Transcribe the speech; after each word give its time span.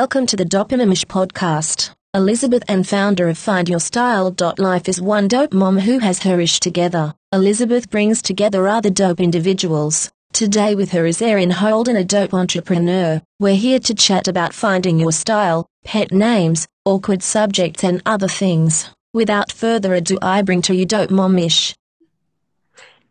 Welcome 0.00 0.26
to 0.26 0.36
the 0.36 0.44
Dope 0.44 0.68
Momish 0.68 1.04
podcast. 1.06 1.90
Elizabeth 2.14 2.62
Ann 2.68 2.84
founder 2.84 3.28
of 3.28 3.36
FindYourStyle.life 3.36 4.88
is 4.88 5.00
one 5.00 5.26
dope 5.26 5.52
mom 5.52 5.80
who 5.80 5.98
has 5.98 6.22
her 6.22 6.38
ish 6.38 6.60
together. 6.60 7.16
Elizabeth 7.32 7.90
brings 7.90 8.22
together 8.22 8.68
other 8.68 8.90
dope 8.90 9.18
individuals. 9.18 10.08
Today 10.32 10.76
with 10.76 10.92
her 10.92 11.04
is 11.04 11.20
Erin 11.20 11.50
Holden, 11.50 11.96
a 11.96 12.04
dope 12.04 12.32
entrepreneur. 12.32 13.20
We're 13.40 13.56
here 13.56 13.80
to 13.80 13.92
chat 13.92 14.28
about 14.28 14.54
finding 14.54 15.00
your 15.00 15.10
style, 15.10 15.66
pet 15.84 16.12
names, 16.12 16.68
awkward 16.84 17.24
subjects, 17.24 17.82
and 17.82 18.00
other 18.06 18.28
things. 18.28 18.88
Without 19.12 19.50
further 19.50 19.94
ado, 19.94 20.16
I 20.22 20.42
bring 20.42 20.62
to 20.62 20.76
you 20.76 20.86
Dope 20.86 21.10
Momish. 21.10 21.74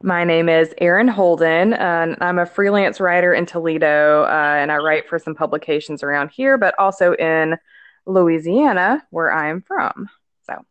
My 0.04 0.24
name 0.24 0.48
is 0.48 0.76
Erin 0.78 1.08
Holden, 1.08 1.74
and 1.74 2.18
I'm 2.22 2.38
a 2.38 2.46
freelance 2.46 3.00
writer 3.00 3.34
in 3.34 3.48
Toledo, 3.48 4.24
uh, 4.24 4.56
and 4.60 4.72
I 4.72 4.78
write 4.78 5.10
for 5.10 5.18
some 5.18 5.34
publications 5.34 6.04
around 6.04 6.30
here, 6.30 6.58
but 6.58 6.76
also 6.78 7.14
in 7.14 7.58
Louisiana, 8.06 9.04
where 9.10 9.32
I 9.32 9.50
am 9.50 9.62
from. 9.62 10.08
So, 10.46 10.64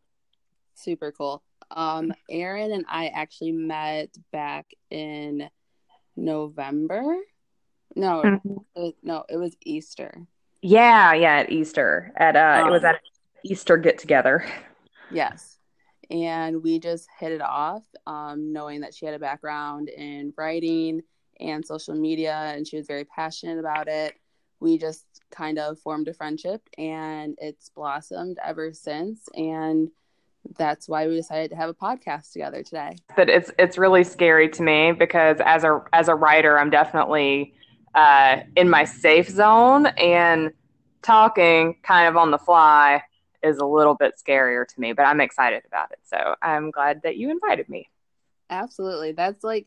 super 0.75 1.11
cool. 1.11 1.43
Um, 1.73 2.13
Erin 2.31 2.71
and 2.71 2.85
I 2.89 3.09
actually 3.09 3.51
met 3.51 4.17
back 4.31 4.73
in 4.91 5.51
November. 6.15 7.17
No, 7.97 8.23
mm-hmm. 8.23 8.51
it 8.77 8.81
was, 8.81 8.93
no, 9.03 9.25
it 9.29 9.37
was 9.39 9.57
Easter. 9.65 10.25
Yeah, 10.63 11.15
yeah, 11.15 11.39
at 11.39 11.51
Easter. 11.51 12.13
At 12.17 12.37
uh, 12.37 12.63
um, 12.63 12.69
it 12.69 12.71
was 12.71 12.85
um, 12.85 12.91
at 12.91 13.01
Easter 13.45 13.77
get 13.77 13.99
together. 13.99 14.45
Yes, 15.11 15.56
and 16.11 16.63
we 16.63 16.79
just 16.79 17.09
hit 17.19 17.33
it 17.33 17.41
off, 17.41 17.85
um, 18.07 18.53
knowing 18.53 18.81
that 18.81 18.95
she 18.95 19.07
had 19.07 19.15
a 19.15 19.19
background 19.19 19.89
in 19.89 20.33
writing 20.37 21.03
and 21.41 21.65
social 21.65 21.95
media, 21.95 22.35
and 22.35 22.67
she 22.67 22.77
was 22.77 22.87
very 22.87 23.05
passionate 23.05 23.59
about 23.59 23.89
it. 23.89 24.15
We 24.61 24.79
just 24.79 25.05
kind 25.31 25.59
of 25.59 25.79
formed 25.79 26.09
a 26.09 26.15
friendship, 26.15 26.63
and 26.79 27.37
it's 27.39 27.69
blossomed 27.69 28.39
ever 28.43 28.73
since. 28.73 29.29
And 29.35 29.91
that's 30.57 30.89
why 30.89 31.07
we 31.09 31.17
decided 31.17 31.51
to 31.51 31.57
have 31.57 31.69
a 31.69 31.75
podcast 31.75 32.33
together 32.33 32.63
today. 32.63 32.97
But 33.17 33.29
it's 33.29 33.51
it's 33.59 33.77
really 33.77 34.05
scary 34.05 34.49
to 34.51 34.63
me 34.63 34.93
because 34.93 35.39
as 35.45 35.65
a 35.65 35.83
as 35.93 36.09
a 36.09 36.15
writer, 36.15 36.59
I'm 36.59 36.71
definitely 36.71 37.55
uh, 37.95 38.41
in 38.55 38.71
my 38.71 38.85
safe 38.85 39.29
zone, 39.29 39.87
and 39.87 40.53
talking 41.03 41.77
kind 41.83 42.09
of 42.09 42.17
on 42.17 42.31
the 42.31 42.39
fly 42.39 43.03
is 43.47 43.59
a 43.59 43.67
little 43.67 43.95
bit 43.95 44.15
scarier 44.17 44.67
to 44.67 44.81
me. 44.81 44.93
But 44.93 45.07
I'm 45.07 45.21
excited 45.21 45.63
about 45.67 45.93
it, 45.93 46.01
so 46.05 46.35
I'm 46.43 46.71
glad 46.71 47.03
that 47.03 47.17
you 47.17 47.31
invited 47.31 47.69
me. 47.69 47.89
Absolutely, 48.51 49.13
that's 49.13 49.45
like 49.45 49.67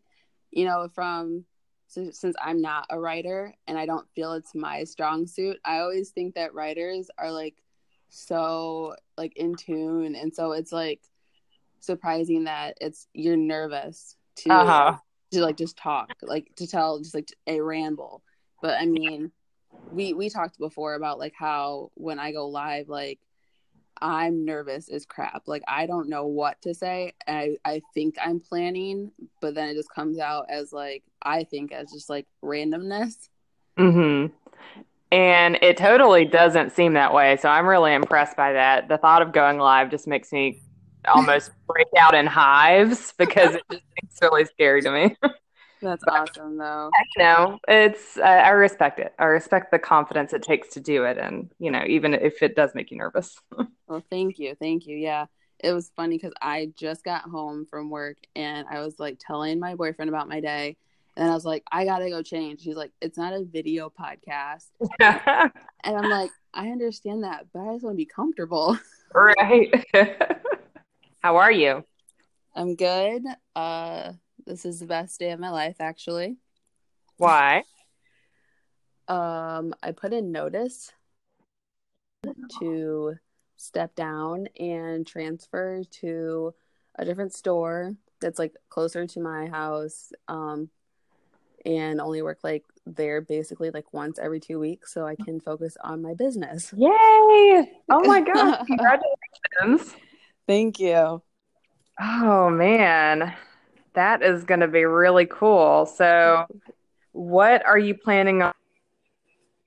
you 0.52 0.66
know 0.66 0.90
from 0.94 1.46
so, 1.88 2.12
since 2.12 2.36
I'm 2.42 2.62
not 2.62 2.86
a 2.90 3.00
writer 3.00 3.54
and 3.68 3.78
I 3.78 3.86
don't 3.86 4.08
feel 4.14 4.34
it's 4.34 4.54
my 4.54 4.84
strong 4.84 5.26
suit, 5.26 5.58
I 5.66 5.80
always 5.80 6.12
think 6.12 6.36
that 6.36 6.54
writers 6.54 7.10
are 7.18 7.32
like 7.32 7.56
so 8.10 8.96
like 9.18 9.36
in 9.38 9.56
tune 9.56 10.16
and 10.16 10.34
so 10.34 10.52
it's 10.52 10.72
like 10.72 11.02
surprising 11.80 12.46
that 12.46 12.78
it's 12.82 13.08
you're 13.14 13.38
nervous 13.38 14.16
to 14.36 14.52
uh-huh. 14.52 14.98
to 15.32 15.42
like 15.42 15.58
just 15.58 15.78
talk 15.78 16.12
like 16.24 16.54
to 16.56 16.68
tell 16.68 17.00
just 17.00 17.14
like 17.14 17.30
a 17.48 17.62
ramble 17.62 18.24
but 18.62 18.80
i 18.80 18.86
mean 18.86 19.32
we 19.92 20.14
we 20.14 20.30
talked 20.30 20.58
before 20.58 20.96
about 20.96 21.20
like 21.20 21.34
how 21.38 21.92
when 21.94 22.20
i 22.20 22.32
go 22.32 22.48
live 22.48 22.90
like 22.90 23.20
i'm 24.02 24.46
nervous 24.46 24.90
as 24.90 25.06
crap 25.06 25.44
like 25.48 25.64
i 25.68 25.86
don't 25.86 26.10
know 26.10 26.26
what 26.26 26.62
to 26.62 26.74
say 26.74 27.14
i 27.28 27.56
i 27.66 27.82
think 27.94 28.16
i'm 28.24 28.40
planning 28.40 29.12
but 29.42 29.56
then 29.56 29.70
it 29.70 29.76
just 29.76 29.94
comes 29.94 30.20
out 30.20 30.46
as 30.50 30.72
like 30.74 31.04
i 31.22 31.44
think 31.44 31.72
as 31.72 31.92
just 31.92 32.10
like 32.10 32.26
randomness 32.44 33.30
mhm 33.78 34.32
and 35.12 35.58
it 35.62 35.78
totally 35.78 36.26
doesn't 36.26 36.72
seem 36.72 36.94
that 36.94 37.14
way. 37.14 37.38
So 37.38 37.50
I'm 37.50 37.66
really 37.66 37.94
impressed 37.94 38.38
by 38.38 38.54
that. 38.54 38.88
The 38.88 38.98
thought 38.98 39.22
of 39.22 39.32
going 39.32 39.58
live 39.58 39.90
just 39.90 40.08
makes 40.08 40.32
me 40.32 40.62
almost 41.08 41.52
break 41.68 41.88
out 41.98 42.14
in 42.14 42.26
hives 42.26 43.14
because 43.18 43.56
it 43.56 43.64
just 43.72 43.84
seems 44.02 44.20
really 44.22 44.46
scary 44.46 44.82
to 44.82 44.92
me. 44.92 45.16
That's 45.82 46.04
awesome, 46.08 46.58
though. 46.58 46.92
Know, 47.18 47.60
it's 47.68 48.18
uh, 48.18 48.22
I 48.22 48.50
respect 48.50 49.00
it. 49.00 49.14
I 49.18 49.26
respect 49.26 49.72
the 49.72 49.80
confidence 49.80 50.34
it 50.34 50.44
takes 50.44 50.70
to 50.70 50.80
do 50.80 51.06
it, 51.06 51.18
and 51.18 51.50
you 51.60 51.72
know, 51.72 51.84
even 51.88 52.14
if 52.14 52.42
it 52.42 52.56
does 52.56 52.72
make 52.76 52.92
you 52.92 52.98
nervous. 52.98 53.36
well, 53.88 54.04
thank 54.10 54.40
you, 54.40 54.56
thank 54.56 54.88
you. 54.88 54.98
Yeah, 54.98 55.26
it 55.60 55.72
was 55.72 55.92
funny 55.96 56.18
because 56.18 56.34
I 56.42 56.72
just 56.76 57.04
got 57.04 57.24
home 57.24 57.66
from 57.70 57.90
work 57.90 58.18
and 58.36 58.68
I 58.70 58.82
was 58.82 59.00
like 59.00 59.20
telling 59.20 59.60
my 59.60 59.76
boyfriend 59.76 60.10
about 60.10 60.28
my 60.28 60.42
day, 60.42 60.76
and 61.16 61.30
I 61.30 61.34
was 61.34 61.46
like, 61.46 61.64
I 61.72 61.86
gotta 61.86 62.10
go 62.10 62.22
change. 62.22 62.64
He's 62.64 62.76
like, 62.76 62.92
it's 63.02 63.18
not 63.18 63.34
a 63.34 63.44
video 63.44 63.90
podcast. 63.90 64.68
and 65.00 65.52
I'm 65.98 66.10
like, 66.10 66.32
I 66.54 66.70
understand 66.70 67.24
that, 67.24 67.48
but 67.54 67.62
I 67.62 67.74
just 67.74 67.84
want 67.84 67.94
to 67.96 67.98
be 67.98 68.06
comfortable. 68.06 68.78
Right. 69.12 69.74
How 71.22 71.38
are 71.38 71.52
you? 71.52 71.84
I'm 72.56 72.76
good. 72.76 73.24
Uh, 73.56 74.12
this 74.50 74.66
is 74.66 74.80
the 74.80 74.88
best 74.88 75.20
day 75.20 75.32
of 75.32 75.40
my 75.40 75.52
life, 75.52 75.76
actually. 75.80 76.38
Why? 77.18 77.64
Um, 79.08 79.76
I 79.84 79.92
put 79.92 80.12
in 80.12 80.32
notice 80.32 80.92
to 82.60 83.14
step 83.58 83.94
down 83.96 84.48
and 84.60 85.06
transfer 85.06 85.84
to 86.02 86.54
a 86.96 87.06
different 87.06 87.34
store 87.34 87.96
that's 88.20 88.40
like 88.40 88.56
closer 88.70 89.06
to 89.06 89.20
my 89.20 89.48
house. 89.48 90.12
Um, 90.28 90.70
and 91.66 92.02
only 92.02 92.22
work 92.22 92.40
like 92.42 92.64
there 92.86 93.22
basically 93.22 93.70
like 93.70 93.94
once 93.94 94.18
every 94.18 94.40
two 94.40 94.60
weeks 94.60 94.94
so 94.94 95.06
I 95.06 95.16
can 95.16 95.40
focus 95.40 95.78
on 95.84 96.02
my 96.02 96.14
business. 96.16 96.74
Yay! 96.76 96.90
Oh 97.90 98.04
my 98.06 98.22
god, 98.22 98.66
congratulations. 98.66 99.96
Thank 100.48 100.80
you. 100.80 101.22
Oh 102.00 102.50
man. 102.50 103.36
That 104.00 104.24
is 104.24 104.46
going 104.46 104.62
to 104.62 104.70
be 104.70 104.86
really 104.86 105.26
cool. 105.26 105.86
So 105.86 106.46
what 107.12 107.66
are 107.66 107.78
you 107.78 107.96
planning 107.96 108.42
on 108.42 108.54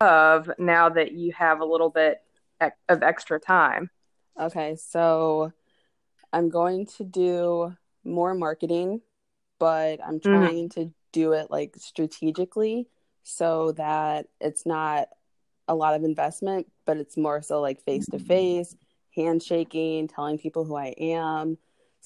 of 0.01 0.51
now 0.59 0.89
that 0.89 1.13
you 1.13 1.33
have 1.33 1.61
a 1.61 1.67
little 1.67 1.91
bit 1.91 2.23
of 2.89 3.03
extra 3.03 3.39
time? 3.39 3.91
Okay, 4.41 4.75
so 4.77 5.53
I'm 6.33 6.49
going 6.49 6.87
to 6.97 7.05
do 7.05 7.77
more 8.05 8.35
marketing, 8.35 9.03
but 9.59 10.01
I'm 10.03 10.19
mm. 10.19 10.23
trying 10.23 10.71
mm. 10.71 10.75
to 10.77 10.95
do 11.13 11.33
it 11.35 11.51
like 11.51 11.77
strategically 11.77 12.89
so 13.23 13.73
that 13.73 14.29
it's 14.41 14.65
not 14.65 15.09
a 15.69 15.75
lot 15.75 15.95
of 15.95 16.05
investment, 16.05 16.73
but 16.87 16.97
it's 16.97 17.19
more 17.19 17.43
so 17.43 17.61
like 17.61 17.85
face 17.85 18.07
to 18.07 18.19
face, 18.19 18.75
handshaking, 19.15 20.09
telling 20.09 20.39
people 20.39 20.65
who 20.65 20.75
I 20.75 20.95
am. 20.99 21.59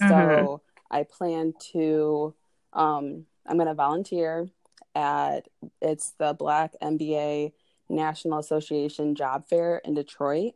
Mm-hmm. 0.02 0.08
So 0.08 0.60
I 0.90 1.04
plan 1.04 1.54
to, 1.72 2.34
um, 2.72 3.26
I'm 3.46 3.56
going 3.56 3.68
to 3.68 3.74
volunteer 3.74 4.48
at 4.94 5.48
it's 5.80 6.12
the 6.18 6.34
Black 6.34 6.72
MBA 6.82 7.52
National 7.88 8.38
Association 8.38 9.14
Job 9.14 9.46
Fair 9.48 9.80
in 9.84 9.94
Detroit. 9.94 10.54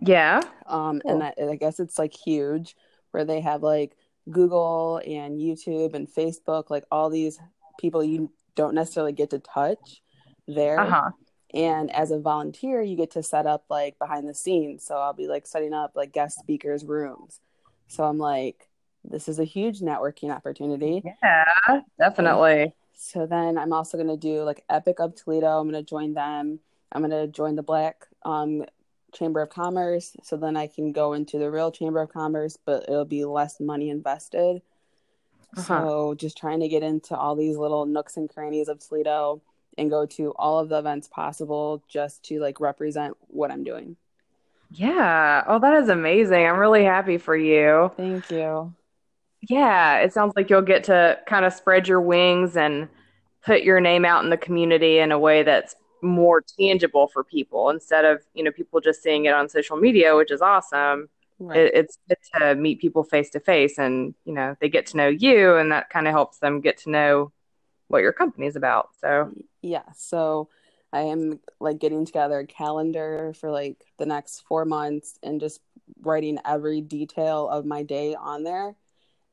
Yeah. 0.00 0.40
Um, 0.66 1.00
cool. 1.00 1.10
and 1.10 1.22
I, 1.22 1.34
I 1.52 1.56
guess 1.56 1.80
it's 1.80 1.98
like 1.98 2.14
huge 2.14 2.76
where 3.10 3.24
they 3.24 3.40
have 3.40 3.62
like 3.62 3.96
Google 4.30 5.00
and 5.06 5.40
YouTube 5.40 5.94
and 5.94 6.08
Facebook, 6.08 6.70
like 6.70 6.84
all 6.90 7.08
these 7.10 7.38
people 7.78 8.04
you 8.04 8.30
don't 8.54 8.74
necessarily 8.74 9.12
get 9.12 9.30
to 9.30 9.38
touch 9.38 10.02
there. 10.46 10.80
Uh-huh. 10.80 11.10
And 11.54 11.90
as 11.94 12.10
a 12.10 12.18
volunteer, 12.18 12.82
you 12.82 12.96
get 12.96 13.12
to 13.12 13.22
set 13.22 13.46
up 13.46 13.64
like 13.70 13.98
behind 13.98 14.28
the 14.28 14.34
scenes. 14.34 14.84
So 14.84 14.96
I'll 14.96 15.14
be 15.14 15.28
like 15.28 15.46
setting 15.46 15.72
up 15.72 15.92
like 15.94 16.12
guest 16.12 16.38
speakers' 16.38 16.84
rooms. 16.84 17.40
So 17.86 18.04
I'm 18.04 18.18
like, 18.18 18.68
this 19.04 19.28
is 19.28 19.38
a 19.38 19.44
huge 19.44 19.80
networking 19.80 20.34
opportunity. 20.34 21.02
Yeah, 21.22 21.80
definitely. 21.98 22.74
So 22.94 23.26
then 23.26 23.58
I'm 23.58 23.72
also 23.72 23.96
going 23.96 24.08
to 24.08 24.16
do 24.16 24.42
like 24.42 24.64
Epic 24.68 24.98
of 24.98 25.14
Toledo. 25.14 25.60
I'm 25.60 25.70
going 25.70 25.82
to 25.82 25.88
join 25.88 26.14
them. 26.14 26.58
I'm 26.92 27.02
going 27.02 27.10
to 27.10 27.28
join 27.28 27.54
the 27.54 27.62
Black 27.62 28.06
um, 28.24 28.64
Chamber 29.12 29.40
of 29.40 29.50
Commerce. 29.50 30.16
So 30.22 30.36
then 30.36 30.56
I 30.56 30.66
can 30.66 30.92
go 30.92 31.12
into 31.12 31.38
the 31.38 31.50
real 31.50 31.70
Chamber 31.70 32.00
of 32.00 32.12
Commerce, 32.12 32.58
but 32.64 32.84
it'll 32.84 33.04
be 33.04 33.24
less 33.24 33.60
money 33.60 33.90
invested. 33.90 34.62
Uh-huh. 35.56 35.62
So 35.62 36.14
just 36.14 36.36
trying 36.36 36.60
to 36.60 36.68
get 36.68 36.82
into 36.82 37.16
all 37.16 37.36
these 37.36 37.56
little 37.56 37.86
nooks 37.86 38.16
and 38.16 38.28
crannies 38.28 38.68
of 38.68 38.80
Toledo 38.80 39.40
and 39.78 39.90
go 39.90 40.04
to 40.04 40.32
all 40.32 40.58
of 40.58 40.68
the 40.68 40.78
events 40.78 41.08
possible 41.08 41.82
just 41.88 42.24
to 42.24 42.40
like 42.40 42.60
represent 42.60 43.16
what 43.28 43.50
I'm 43.50 43.64
doing. 43.64 43.96
Yeah. 44.70 45.44
Oh, 45.46 45.58
that 45.60 45.82
is 45.82 45.88
amazing. 45.88 46.44
I'm 46.44 46.58
really 46.58 46.84
happy 46.84 47.16
for 47.16 47.36
you. 47.36 47.90
Thank 47.96 48.30
you. 48.30 48.74
Yeah, 49.42 49.98
it 49.98 50.12
sounds 50.12 50.32
like 50.36 50.50
you'll 50.50 50.62
get 50.62 50.84
to 50.84 51.18
kind 51.26 51.44
of 51.44 51.52
spread 51.52 51.86
your 51.86 52.00
wings 52.00 52.56
and 52.56 52.88
put 53.44 53.62
your 53.62 53.80
name 53.80 54.04
out 54.04 54.24
in 54.24 54.30
the 54.30 54.36
community 54.36 54.98
in 54.98 55.12
a 55.12 55.18
way 55.18 55.42
that's 55.42 55.74
more 56.02 56.42
tangible 56.58 57.08
for 57.08 57.24
people 57.24 57.70
instead 57.70 58.04
of, 58.04 58.22
you 58.34 58.42
know, 58.42 58.50
people 58.50 58.80
just 58.80 59.02
seeing 59.02 59.26
it 59.26 59.34
on 59.34 59.48
social 59.48 59.76
media, 59.76 60.16
which 60.16 60.30
is 60.30 60.42
awesome. 60.42 61.08
Right. 61.38 61.58
It, 61.60 61.74
it's 61.74 61.98
good 62.08 62.18
to 62.34 62.54
meet 62.56 62.80
people 62.80 63.04
face 63.04 63.30
to 63.30 63.40
face, 63.40 63.78
and 63.78 64.12
you 64.24 64.32
know 64.32 64.56
they 64.60 64.68
get 64.68 64.86
to 64.86 64.96
know 64.96 65.06
you, 65.06 65.54
and 65.54 65.70
that 65.70 65.88
kind 65.88 66.08
of 66.08 66.12
helps 66.12 66.38
them 66.38 66.60
get 66.60 66.78
to 66.78 66.90
know 66.90 67.32
what 67.86 68.02
your 68.02 68.12
company's 68.12 68.56
about. 68.56 68.88
So 69.00 69.30
yeah, 69.62 69.84
so 69.94 70.48
I 70.92 71.02
am 71.02 71.38
like 71.60 71.78
getting 71.78 72.04
together 72.04 72.40
a 72.40 72.46
calendar 72.46 73.34
for 73.38 73.52
like 73.52 73.76
the 73.98 74.06
next 74.06 74.40
four 74.48 74.64
months 74.64 75.18
and 75.22 75.40
just 75.40 75.60
writing 76.00 76.38
every 76.44 76.80
detail 76.80 77.48
of 77.48 77.64
my 77.64 77.84
day 77.84 78.16
on 78.16 78.42
there. 78.42 78.74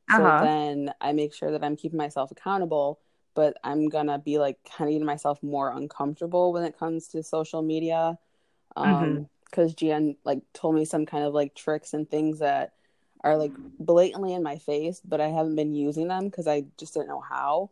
So 0.07 0.31
Uh-huh. 0.31 0.40
then 0.40 0.94
I 1.02 1.13
make 1.13 1.34
sure 1.34 1.52
that 1.52 1.63
I'm 1.63 1.75
keeping 1.75 1.98
myself 1.98 2.31
accountable, 2.31 3.00
but 3.36 3.57
I'm 3.63 3.90
gonna 3.90 4.19
be 4.19 4.38
like 4.40 4.57
kind 4.66 4.90
of 4.90 4.94
getting 4.94 5.06
myself 5.06 5.42
more 5.44 5.72
uncomfortable 5.72 6.54
when 6.54 6.63
it 6.63 6.78
comes 6.78 7.07
to 7.10 7.24
social 7.24 7.62
media. 7.62 8.18
Um, 8.75 9.28
because 9.46 9.74
Jan 9.75 10.18
like 10.25 10.42
told 10.54 10.75
me 10.75 10.86
some 10.86 11.06
kind 11.06 11.24
of 11.25 11.34
like 11.34 11.56
tricks 11.56 11.94
and 11.94 12.10
things 12.10 12.40
that 12.40 12.74
are 13.24 13.38
like 13.38 13.54
blatantly 13.80 14.34
in 14.34 14.44
my 14.44 14.57
face, 14.57 15.02
but 15.06 15.22
I 15.22 15.28
haven't 15.30 15.56
been 15.56 15.74
using 15.74 16.08
them 16.10 16.25
because 16.25 16.48
I 16.48 16.66
just 16.78 16.94
didn't 16.94 17.08
know 17.10 17.22
how. 17.22 17.72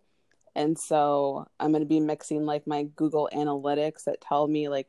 And 0.56 0.77
so 0.77 1.47
I'm 1.59 1.74
to 1.74 1.86
be 1.86 2.00
mixing 2.00 2.45
like 2.45 2.68
my 2.68 2.83
Google 2.83 3.29
Analytics 3.33 4.06
that 4.06 4.21
tell 4.21 4.47
me 4.47 4.69
like 4.69 4.88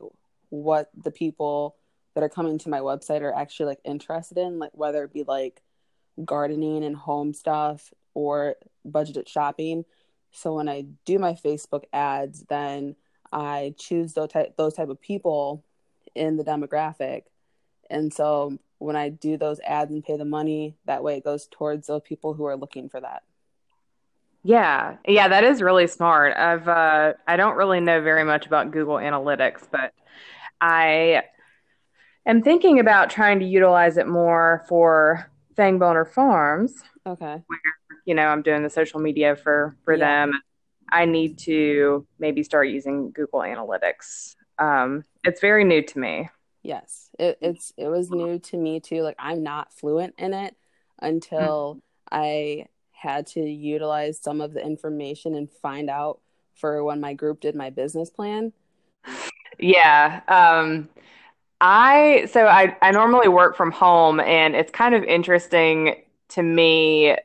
what 0.49 0.89
the 0.95 1.11
people 1.11 1.75
that 2.15 2.23
are 2.23 2.29
coming 2.29 2.57
to 2.59 2.69
my 2.69 2.79
website 2.79 3.21
are 3.21 3.33
actually 3.33 3.67
like 3.67 3.79
interested 3.83 4.37
in, 4.37 4.59
like 4.59 4.71
whether 4.73 5.03
it 5.03 5.13
be 5.13 5.23
like 5.23 5.61
gardening 6.23 6.83
and 6.83 6.95
home 6.95 7.33
stuff 7.33 7.93
or 8.13 8.55
budgeted 8.87 9.27
shopping. 9.27 9.85
So 10.31 10.55
when 10.55 10.69
I 10.69 10.85
do 11.05 11.19
my 11.19 11.33
Facebook 11.33 11.83
ads, 11.93 12.43
then 12.43 12.95
I 13.31 13.73
choose 13.77 14.13
those 14.13 14.29
type 14.29 14.55
those 14.57 14.73
type 14.73 14.89
of 14.89 15.01
people 15.01 15.63
in 16.13 16.37
the 16.37 16.43
demographic. 16.43 17.23
And 17.89 18.13
so 18.13 18.57
when 18.79 18.95
I 18.95 19.09
do 19.09 19.37
those 19.37 19.59
ads 19.61 19.91
and 19.91 20.03
pay 20.03 20.17
the 20.17 20.25
money, 20.25 20.75
that 20.85 21.03
way 21.03 21.17
it 21.17 21.23
goes 21.23 21.47
towards 21.47 21.87
those 21.87 22.01
people 22.03 22.33
who 22.33 22.45
are 22.45 22.57
looking 22.57 22.89
for 22.89 23.01
that. 23.01 23.23
yeah, 24.43 24.97
yeah, 25.07 25.27
that 25.27 25.43
is 25.43 25.61
really 25.61 25.87
smart. 25.87 26.37
I've 26.37 26.67
uh, 26.67 27.13
I 27.27 27.35
don't 27.35 27.55
really 27.55 27.79
know 27.79 28.01
very 28.01 28.23
much 28.23 28.45
about 28.45 28.71
Google 28.71 28.95
Analytics, 28.95 29.67
but 29.71 29.91
I 30.61 31.23
am 32.25 32.43
thinking 32.43 32.79
about 32.79 33.09
trying 33.09 33.39
to 33.39 33.45
utilize 33.45 33.97
it 33.97 34.07
more 34.07 34.63
for 34.69 35.31
Fangboner 35.57 36.07
Farms. 36.09 36.83
Okay. 37.05 37.41
Where, 37.47 37.59
You 38.05 38.13
know, 38.15 38.27
I'm 38.27 38.41
doing 38.41 38.63
the 38.63 38.69
social 38.69 38.99
media 38.99 39.35
for 39.35 39.75
for 39.83 39.95
Yeah. 39.95 40.27
them. 40.27 40.41
I 40.91 41.05
need 41.05 41.39
to 41.39 42.05
maybe 42.19 42.43
start 42.43 42.69
using 42.69 43.11
Google 43.11 43.39
Analytics. 43.39 44.35
Um, 44.59 45.03
it's 45.23 45.41
very 45.41 45.63
new 45.63 45.81
to 45.81 45.99
me. 45.99 46.29
Yes. 46.61 47.09
It, 47.19 47.37
it's 47.41 47.73
it 47.77 47.87
was 47.87 48.09
new 48.11 48.39
to 48.39 48.57
me 48.57 48.79
too. 48.79 49.01
Like 49.01 49.15
I'm 49.19 49.43
not 49.43 49.73
fluent 49.73 50.15
in 50.17 50.33
it 50.33 50.55
until 51.01 51.81
I 52.11 52.67
had 52.91 53.27
to 53.27 53.41
utilize 53.41 54.19
some 54.19 54.41
of 54.41 54.53
the 54.53 54.63
information 54.65 55.35
and 55.35 55.49
find 55.51 55.89
out 55.89 56.19
for 56.55 56.83
when 56.83 56.99
my 57.01 57.13
group 57.13 57.41
did 57.41 57.55
my 57.55 57.69
business 57.69 58.09
plan. 58.09 58.53
Yeah. 59.57 60.19
Um, 60.27 60.89
I 61.67 62.27
so 62.31 62.45
I 62.47 62.77
I 62.83 62.91
normally 62.91 63.27
work 63.27 63.55
from 63.55 63.71
home 63.71 64.19
and 64.19 64.55
it's 64.55 64.71
kind 64.71 64.93
of 64.93 65.03
interesting 65.03 65.95
to 66.29 66.43
me 66.43 67.15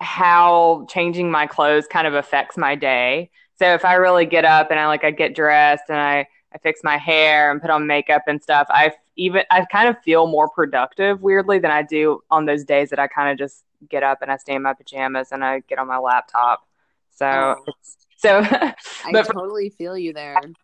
how 0.00 0.86
changing 0.88 1.30
my 1.30 1.46
clothes 1.46 1.86
kind 1.86 2.06
of 2.06 2.14
affects 2.14 2.56
my 2.56 2.74
day. 2.74 3.30
So 3.58 3.74
if 3.74 3.84
I 3.84 3.94
really 3.94 4.24
get 4.26 4.44
up 4.46 4.70
and 4.70 4.80
I 4.80 4.86
like 4.86 5.04
I 5.04 5.10
get 5.10 5.34
dressed 5.34 5.84
and 5.90 5.98
I 5.98 6.26
I 6.54 6.58
fix 6.58 6.80
my 6.82 6.96
hair 6.96 7.50
and 7.50 7.60
put 7.60 7.70
on 7.70 7.86
makeup 7.86 8.22
and 8.26 8.42
stuff, 8.42 8.66
I 8.70 8.92
even 9.16 9.42
I 9.50 9.64
kind 9.66 9.88
of 9.90 10.02
feel 10.02 10.26
more 10.26 10.48
productive 10.48 11.20
weirdly 11.22 11.58
than 11.58 11.70
I 11.70 11.82
do 11.82 12.22
on 12.30 12.46
those 12.46 12.64
days 12.64 12.90
that 12.90 12.98
I 12.98 13.08
kind 13.08 13.30
of 13.30 13.38
just 13.38 13.64
get 13.90 14.02
up 14.02 14.22
and 14.22 14.32
I 14.32 14.38
stay 14.38 14.54
in 14.54 14.62
my 14.62 14.74
pajamas 14.74 15.32
and 15.32 15.44
I 15.44 15.60
get 15.60 15.78
on 15.78 15.86
my 15.88 15.98
laptop. 15.98 16.66
So 17.10 17.56
Oh. 17.56 17.66
it's 17.66 17.96
so 18.16 18.42
I 19.02 19.12
but 19.12 19.26
totally 19.34 19.70
feel 19.70 19.96
you 19.98 20.12
there. 20.12 20.54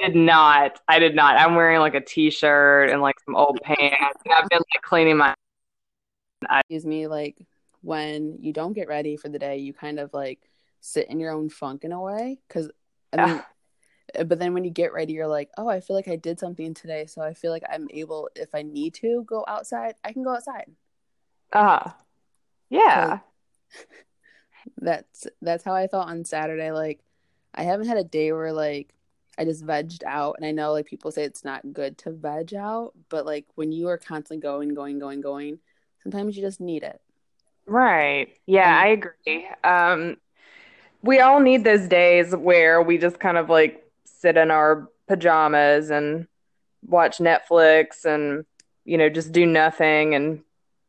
I 0.00 0.06
did 0.06 0.16
not. 0.16 0.80
I 0.88 0.98
did 0.98 1.14
not. 1.14 1.36
I'm 1.36 1.54
wearing 1.54 1.80
like 1.80 1.94
a 1.94 2.00
t-shirt 2.00 2.90
and 2.90 3.00
like 3.00 3.16
some 3.24 3.36
old 3.36 3.60
pants. 3.62 4.22
And 4.24 4.34
I've 4.34 4.48
been 4.48 4.58
like 4.58 4.82
cleaning 4.82 5.16
my. 5.16 5.34
Excuse 6.50 6.84
me, 6.86 7.06
like 7.06 7.36
when 7.82 8.38
you 8.40 8.52
don't 8.52 8.72
get 8.72 8.88
ready 8.88 9.16
for 9.16 9.28
the 9.28 9.38
day, 9.38 9.58
you 9.58 9.72
kind 9.72 9.98
of 9.98 10.12
like 10.12 10.40
sit 10.80 11.08
in 11.08 11.20
your 11.20 11.32
own 11.32 11.48
funk 11.48 11.84
in 11.84 11.92
a 11.92 12.00
way. 12.00 12.38
Cause 12.48 12.70
I 13.12 13.26
mean, 13.26 13.42
uh, 14.18 14.24
but 14.24 14.38
then 14.38 14.54
when 14.54 14.64
you 14.64 14.70
get 14.70 14.92
ready, 14.92 15.12
you're 15.12 15.26
like, 15.26 15.50
oh, 15.56 15.68
I 15.68 15.80
feel 15.80 15.96
like 15.96 16.08
I 16.08 16.16
did 16.16 16.38
something 16.38 16.74
today. 16.74 17.06
So 17.06 17.22
I 17.22 17.34
feel 17.34 17.50
like 17.50 17.64
I'm 17.70 17.88
able, 17.90 18.28
if 18.34 18.54
I 18.54 18.62
need 18.62 18.94
to 18.94 19.24
go 19.24 19.44
outside, 19.46 19.94
I 20.04 20.12
can 20.12 20.22
go 20.22 20.34
outside. 20.34 20.70
uh-huh. 21.52 21.90
yeah. 22.70 23.18
That's 24.78 25.26
that's 25.42 25.62
how 25.62 25.74
I 25.74 25.88
felt 25.88 26.08
on 26.08 26.24
Saturday. 26.24 26.70
Like 26.70 27.00
I 27.54 27.64
haven't 27.64 27.86
had 27.86 27.98
a 27.98 28.04
day 28.04 28.32
where 28.32 28.52
like 28.52 28.93
I 29.36 29.44
just 29.44 29.64
vegged 29.66 30.04
out, 30.04 30.36
and 30.36 30.46
I 30.46 30.52
know 30.52 30.72
like 30.72 30.86
people 30.86 31.10
say 31.10 31.24
it's 31.24 31.44
not 31.44 31.72
good 31.72 31.98
to 31.98 32.12
veg 32.12 32.54
out, 32.54 32.92
but 33.08 33.26
like 33.26 33.46
when 33.56 33.72
you 33.72 33.88
are 33.88 33.98
constantly 33.98 34.40
going, 34.40 34.74
going, 34.74 34.98
going, 34.98 35.20
going, 35.20 35.58
sometimes 36.02 36.36
you 36.36 36.42
just 36.42 36.60
need 36.60 36.82
it. 36.82 37.00
Right. 37.66 38.28
Yeah, 38.46 38.68
And- 38.68 38.78
I 38.78 38.86
agree. 38.88 39.48
Um, 39.64 40.16
we 41.02 41.20
all 41.20 41.40
need 41.40 41.64
those 41.64 41.86
days 41.88 42.34
where 42.34 42.80
we 42.82 42.96
just 42.98 43.18
kind 43.18 43.36
of 43.36 43.50
like 43.50 43.84
sit 44.04 44.36
in 44.36 44.50
our 44.50 44.88
pajamas 45.08 45.90
and 45.90 46.26
watch 46.86 47.18
Netflix 47.18 48.04
and 48.04 48.44
you 48.84 48.96
know 48.98 49.08
just 49.08 49.32
do 49.32 49.44
nothing 49.46 50.14
and 50.14 50.42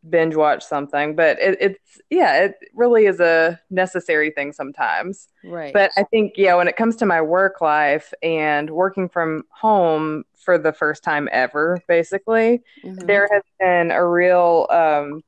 binge 0.09 0.35
watch 0.35 0.63
something. 0.63 1.15
But 1.15 1.39
it, 1.39 1.57
it's 1.59 2.01
yeah, 2.09 2.43
it 2.43 2.55
really 2.73 3.05
is 3.05 3.19
a 3.19 3.59
necessary 3.69 4.31
thing 4.31 4.53
sometimes. 4.53 5.27
Right. 5.43 5.73
But 5.73 5.91
I 5.97 6.03
think, 6.03 6.33
yeah, 6.37 6.55
when 6.55 6.67
it 6.67 6.75
comes 6.75 6.95
to 6.97 7.05
my 7.05 7.21
work 7.21 7.61
life 7.61 8.13
and 8.21 8.69
working 8.69 9.09
from 9.09 9.43
home 9.49 10.23
for 10.37 10.57
the 10.57 10.73
first 10.73 11.03
time 11.03 11.27
ever, 11.31 11.81
basically, 11.87 12.61
Mhm. 12.83 13.07
there 13.07 13.27
has 13.31 13.43
been 13.59 13.91
a 13.91 14.05
real, 14.05 14.67
um, 14.69 15.23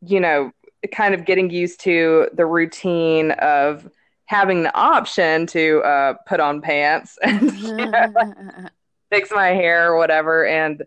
you 0.00 0.20
know, 0.20 0.50
kind 0.92 1.14
of 1.14 1.24
getting 1.24 1.50
used 1.50 1.80
to 1.80 2.28
the 2.34 2.46
routine 2.46 3.30
of 3.32 3.88
having 4.26 4.62
the 4.62 4.74
option 4.76 5.46
to 5.46 5.80
uh, 5.82 6.14
put 6.26 6.40
on 6.40 6.60
pants 6.60 7.18
and 7.22 7.52
you 7.52 7.74
know, 7.90 8.12
fix 9.10 9.30
my 9.30 9.48
hair 9.48 9.92
or 9.92 9.98
whatever. 9.98 10.46
And 10.46 10.84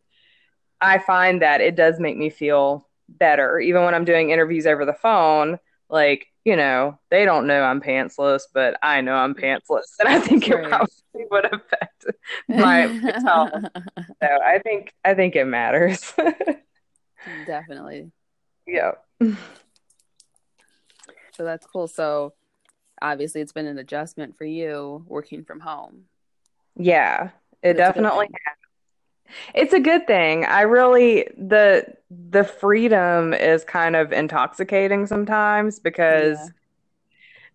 I 0.82 1.00
find 1.00 1.42
that 1.42 1.62
it 1.62 1.76
does 1.76 2.00
make 2.00 2.18
me 2.18 2.30
feel 2.30 2.87
better, 3.10 3.60
even 3.60 3.84
when 3.84 3.94
I'm 3.96 4.06
doing 4.06 4.30
interviews 4.30 4.66
over 4.68 4.86
the 4.86 4.94
phone. 4.94 5.60
Like, 5.90 6.28
you 6.44 6.56
know, 6.56 7.00
they 7.10 7.24
don't 7.26 7.48
know 7.48 7.62
I'm 7.64 7.82
pantsless, 7.82 8.44
but 8.54 8.78
I 8.84 9.02
know 9.02 9.16
I'm 9.16 9.34
pantsless. 9.34 9.84
And 10.00 10.10
I 10.10 10.20
think 10.20 10.48
it 10.50 10.56
Right. 10.56 10.70
probably 10.70 11.26
would 11.32 11.46
affect 11.46 12.06
my. 12.50 12.88
So 14.20 14.28
I 14.44 14.60
think 14.60 14.94
I 15.06 15.14
think 15.14 15.36
it 15.36 15.46
matters. 15.46 16.14
Definitely. 17.46 18.12
yeah. 18.66 18.92
So 21.34 21.44
that's 21.44 21.68
cool. 21.68 21.88
So 21.88 22.34
obviously, 23.02 23.42
it's 23.42 23.52
been 23.54 23.68
an 23.68 23.78
adjustment 23.78 24.38
for 24.38 24.46
you 24.46 25.06
working 25.08 25.44
from 25.44 25.60
home. 25.60 26.06
Yeah. 26.76 27.30
It 27.62 27.76
definitely 27.76 28.28
thing. 28.28 28.36
It's 29.54 29.74
a 29.74 29.80
good 29.80 30.08
thing. 30.08 30.46
I 30.46 30.62
really 30.62 31.28
the 31.38 31.86
the 32.10 32.44
freedom 32.44 33.34
is 33.34 33.64
kind 33.64 33.96
of 33.96 34.14
intoxicating 34.14 35.06
sometimes 35.08 35.80
because 35.80 36.38
Yeah. 36.38 36.48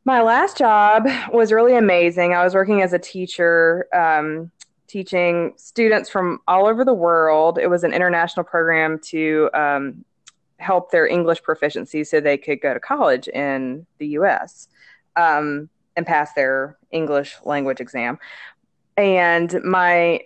my 0.05 0.21
last 0.23 0.57
job 0.59 1.07
was 1.33 1.53
really 1.53 1.77
amazing. 1.77 2.35
I 2.35 2.45
was 2.45 2.55
working 2.55 2.83
as 2.83 2.93
a 2.93 2.99
teacher, 2.99 3.87
um, 3.95 4.51
teaching 4.89 5.55
students 5.57 6.11
from 6.11 6.41
all 6.47 6.67
over 6.67 6.85
the 6.85 6.93
world. 6.93 7.59
It 7.59 7.69
was 7.71 7.83
an 7.85 7.95
international 7.95 8.45
program 8.45 8.99
to 9.05 9.49
um, 9.55 10.05
help 10.59 10.91
their 10.91 11.07
English 11.07 11.43
proficiency 11.43 12.05
so 12.05 12.21
they 12.21 12.37
could 12.37 12.61
go 12.61 12.75
to 12.75 12.81
college 12.81 13.27
in 13.29 13.87
the 13.99 14.09
US 14.09 14.69
um, 15.17 15.71
and 15.97 16.07
pass 16.07 16.35
their 16.35 16.77
English 16.91 17.37
language 17.45 17.81
exam. 17.81 18.19
And 18.97 19.63
my 19.65 20.21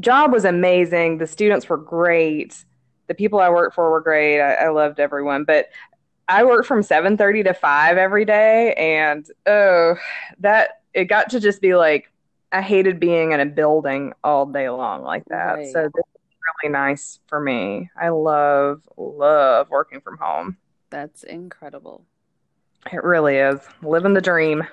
job 0.00 0.32
was 0.32 0.44
amazing. 0.44 1.18
The 1.18 1.26
students 1.26 1.68
were 1.68 1.76
great. 1.76 2.64
The 3.08 3.14
people 3.14 3.40
I 3.40 3.50
worked 3.50 3.74
for 3.74 3.90
were 3.90 4.00
great. 4.00 4.40
I, 4.40 4.54
I 4.54 4.68
loved 4.68 5.00
everyone. 5.00 5.44
But 5.44 5.70
I 6.28 6.44
worked 6.44 6.66
from 6.66 6.82
7:30 6.82 7.44
to 7.44 7.54
5 7.54 7.96
every 7.96 8.24
day 8.24 8.74
and 8.74 9.26
oh, 9.46 9.96
that 10.38 10.82
it 10.94 11.04
got 11.04 11.30
to 11.30 11.40
just 11.40 11.60
be 11.60 11.74
like 11.74 12.10
I 12.52 12.60
hated 12.60 13.00
being 13.00 13.32
in 13.32 13.40
a 13.40 13.46
building 13.46 14.12
all 14.22 14.46
day 14.46 14.68
long 14.68 15.02
like 15.02 15.24
that. 15.26 15.54
Right. 15.54 15.72
So 15.72 15.82
this 15.82 16.04
is 16.14 16.36
really 16.62 16.72
nice 16.72 17.18
for 17.26 17.40
me. 17.40 17.90
I 18.00 18.10
love 18.10 18.82
love 18.96 19.70
working 19.70 20.00
from 20.00 20.18
home. 20.18 20.56
That's 20.90 21.22
incredible. 21.22 22.04
It 22.92 23.02
really 23.04 23.36
is. 23.36 23.60
Living 23.82 24.12
the 24.12 24.20
dream. 24.20 24.64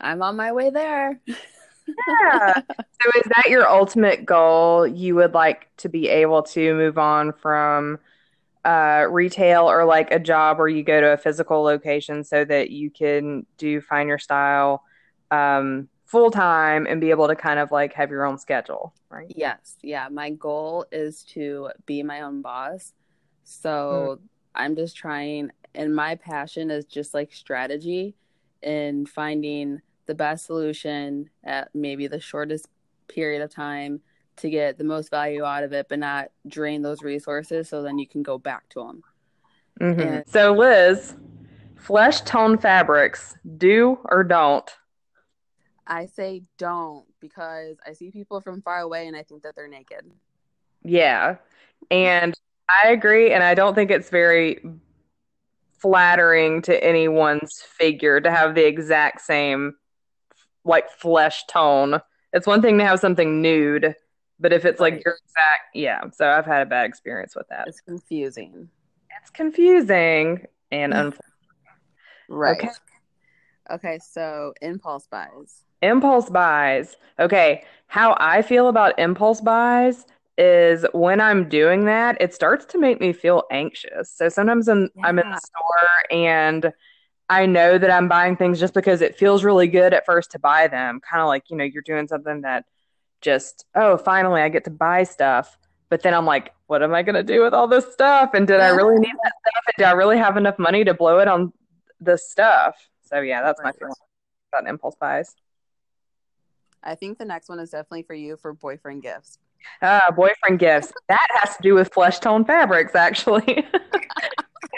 I'm 0.00 0.22
on 0.22 0.36
my 0.36 0.52
way 0.52 0.70
there. 0.70 1.20
Yeah. 1.88 2.54
So 2.54 3.10
is 3.16 3.30
that 3.36 3.48
your 3.48 3.68
ultimate 3.68 4.26
goal? 4.26 4.86
You 4.86 5.14
would 5.16 5.34
like 5.34 5.68
to 5.78 5.88
be 5.88 6.08
able 6.08 6.42
to 6.44 6.74
move 6.74 6.98
on 6.98 7.32
from 7.32 7.98
uh, 8.64 9.06
retail 9.08 9.70
or 9.70 9.84
like 9.84 10.10
a 10.10 10.18
job 10.18 10.58
where 10.58 10.68
you 10.68 10.82
go 10.82 11.00
to 11.00 11.12
a 11.12 11.16
physical 11.16 11.62
location 11.62 12.24
so 12.24 12.44
that 12.44 12.70
you 12.70 12.90
can 12.90 13.46
do 13.56 13.80
find 13.80 14.08
your 14.08 14.18
style 14.18 14.82
um, 15.30 15.88
full 16.04 16.30
time 16.30 16.86
and 16.86 17.00
be 17.00 17.10
able 17.10 17.28
to 17.28 17.36
kind 17.36 17.58
of 17.58 17.70
like 17.70 17.92
have 17.94 18.10
your 18.10 18.26
own 18.26 18.38
schedule, 18.38 18.94
right? 19.10 19.32
Yes. 19.34 19.76
Yeah. 19.82 20.08
My 20.10 20.30
goal 20.30 20.86
is 20.90 21.22
to 21.34 21.70
be 21.86 22.02
my 22.02 22.22
own 22.22 22.42
boss. 22.42 22.92
So 23.44 24.18
mm. 24.20 24.28
I'm 24.54 24.74
just 24.76 24.96
trying, 24.96 25.50
and 25.74 25.94
my 25.94 26.16
passion 26.16 26.70
is 26.70 26.84
just 26.84 27.14
like 27.14 27.32
strategy 27.32 28.16
and 28.62 29.08
finding 29.08 29.80
the 30.08 30.14
best 30.14 30.46
solution 30.46 31.30
at 31.44 31.68
maybe 31.74 32.08
the 32.08 32.18
shortest 32.18 32.66
period 33.06 33.42
of 33.42 33.54
time 33.54 34.00
to 34.38 34.50
get 34.50 34.78
the 34.78 34.84
most 34.84 35.10
value 35.10 35.44
out 35.44 35.62
of 35.62 35.72
it, 35.72 35.86
but 35.88 36.00
not 36.00 36.30
drain 36.46 36.82
those 36.82 37.02
resources 37.02 37.68
so 37.68 37.82
then 37.82 37.98
you 37.98 38.06
can 38.06 38.22
go 38.22 38.38
back 38.38 38.68
to 38.70 38.80
them. 38.80 39.02
Mm-hmm. 39.80 40.00
And- 40.00 40.28
so, 40.28 40.52
Liz, 40.54 41.14
flesh 41.76 42.22
tone 42.22 42.58
fabrics, 42.58 43.36
do 43.56 43.98
or 44.04 44.24
don't? 44.24 44.68
I 45.86 46.06
say 46.06 46.42
don't 46.58 47.06
because 47.20 47.76
I 47.86 47.92
see 47.92 48.10
people 48.10 48.40
from 48.40 48.60
far 48.62 48.80
away 48.80 49.06
and 49.06 49.16
I 49.16 49.22
think 49.22 49.42
that 49.42 49.54
they're 49.56 49.68
naked. 49.68 50.10
Yeah. 50.84 51.36
And 51.90 52.38
I 52.68 52.88
agree. 52.88 53.32
And 53.32 53.42
I 53.42 53.54
don't 53.54 53.74
think 53.74 53.90
it's 53.90 54.10
very 54.10 54.60
flattering 55.78 56.60
to 56.62 56.84
anyone's 56.84 57.62
figure 57.62 58.20
to 58.20 58.30
have 58.30 58.54
the 58.54 58.66
exact 58.66 59.22
same 59.22 59.76
like 60.64 60.90
flesh 60.90 61.44
tone. 61.46 62.00
It's 62.32 62.46
one 62.46 62.62
thing 62.62 62.78
to 62.78 62.84
have 62.84 63.00
something 63.00 63.40
nude, 63.40 63.94
but 64.38 64.52
if 64.52 64.64
it's 64.64 64.80
right. 64.80 64.94
like 64.94 65.04
your 65.04 65.16
exact, 65.24 65.74
yeah. 65.74 66.02
So 66.12 66.28
I've 66.28 66.46
had 66.46 66.62
a 66.62 66.66
bad 66.66 66.86
experience 66.86 67.34
with 67.34 67.48
that. 67.48 67.68
It's 67.68 67.80
confusing. 67.80 68.68
It's 69.20 69.30
confusing 69.30 70.46
and 70.70 70.92
unfortunate. 70.92 71.24
Right. 72.30 72.58
Okay. 72.58 72.68
Okay, 73.70 73.98
so 74.02 74.52
impulse 74.60 75.06
buys. 75.10 75.64
Impulse 75.82 76.28
buys. 76.28 76.96
Okay, 77.18 77.64
how 77.86 78.16
I 78.20 78.42
feel 78.42 78.68
about 78.68 78.98
impulse 78.98 79.40
buys 79.40 80.04
is 80.38 80.86
when 80.92 81.20
I'm 81.20 81.48
doing 81.48 81.84
that, 81.86 82.16
it 82.20 82.32
starts 82.32 82.64
to 82.66 82.78
make 82.78 83.00
me 83.00 83.12
feel 83.12 83.42
anxious. 83.50 84.10
So 84.10 84.28
sometimes 84.28 84.68
I'm, 84.68 84.88
yeah. 84.94 85.06
I'm 85.06 85.18
in 85.18 85.30
the 85.30 85.38
store 85.38 86.10
and 86.10 86.72
I 87.30 87.46
know 87.46 87.76
that 87.76 87.90
I'm 87.90 88.08
buying 88.08 88.36
things 88.36 88.58
just 88.58 88.74
because 88.74 89.02
it 89.02 89.18
feels 89.18 89.44
really 89.44 89.66
good 89.66 89.92
at 89.92 90.06
first 90.06 90.30
to 90.32 90.38
buy 90.38 90.68
them. 90.68 91.00
Kind 91.00 91.20
of 91.20 91.28
like, 91.28 91.50
you 91.50 91.56
know, 91.56 91.64
you're 91.64 91.82
doing 91.82 92.08
something 92.08 92.40
that 92.42 92.64
just, 93.20 93.66
oh, 93.74 93.98
finally 93.98 94.40
I 94.40 94.48
get 94.48 94.64
to 94.64 94.70
buy 94.70 95.04
stuff. 95.04 95.58
But 95.90 96.02
then 96.02 96.14
I'm 96.14 96.26
like, 96.26 96.54
what 96.66 96.82
am 96.82 96.94
I 96.94 97.02
going 97.02 97.14
to 97.14 97.22
do 97.22 97.42
with 97.42 97.54
all 97.54 97.66
this 97.66 97.90
stuff? 97.92 98.30
And 98.34 98.46
did 98.46 98.60
I 98.60 98.68
really 98.68 98.98
need 98.98 99.14
that 99.24 99.32
stuff? 99.40 99.64
And 99.66 99.74
do 99.78 99.84
I 99.84 99.92
really 99.92 100.18
have 100.18 100.36
enough 100.36 100.58
money 100.58 100.84
to 100.84 100.94
blow 100.94 101.18
it 101.18 101.28
on 101.28 101.52
the 102.00 102.16
stuff? 102.16 102.76
So 103.02 103.20
yeah, 103.20 103.42
that's 103.42 103.60
my 103.62 103.72
feeling 103.72 103.94
about 104.52 104.68
impulse 104.68 104.96
buys. 104.96 105.34
I 106.82 106.94
think 106.94 107.18
the 107.18 107.24
next 107.24 107.48
one 107.48 107.58
is 107.58 107.70
definitely 107.70 108.02
for 108.02 108.14
you 108.14 108.36
for 108.36 108.52
boyfriend 108.52 109.02
gifts. 109.02 109.38
Uh, 109.82 110.10
boyfriend 110.12 110.58
gifts. 110.58 110.92
That 111.08 111.26
has 111.40 111.56
to 111.56 111.62
do 111.62 111.74
with 111.74 111.92
flesh 111.92 112.18
tone 112.20 112.44
fabrics, 112.44 112.94
actually. 112.94 113.66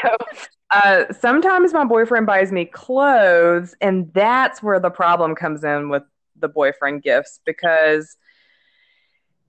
so, 0.02 0.16
uh, 0.72 1.12
sometimes 1.12 1.72
my 1.72 1.84
boyfriend 1.84 2.26
buys 2.26 2.52
me 2.52 2.64
clothes, 2.64 3.74
and 3.80 4.12
that's 4.12 4.62
where 4.62 4.78
the 4.78 4.90
problem 4.90 5.34
comes 5.34 5.64
in 5.64 5.88
with 5.88 6.04
the 6.38 6.48
boyfriend 6.48 7.02
gifts 7.02 7.40
because 7.44 8.16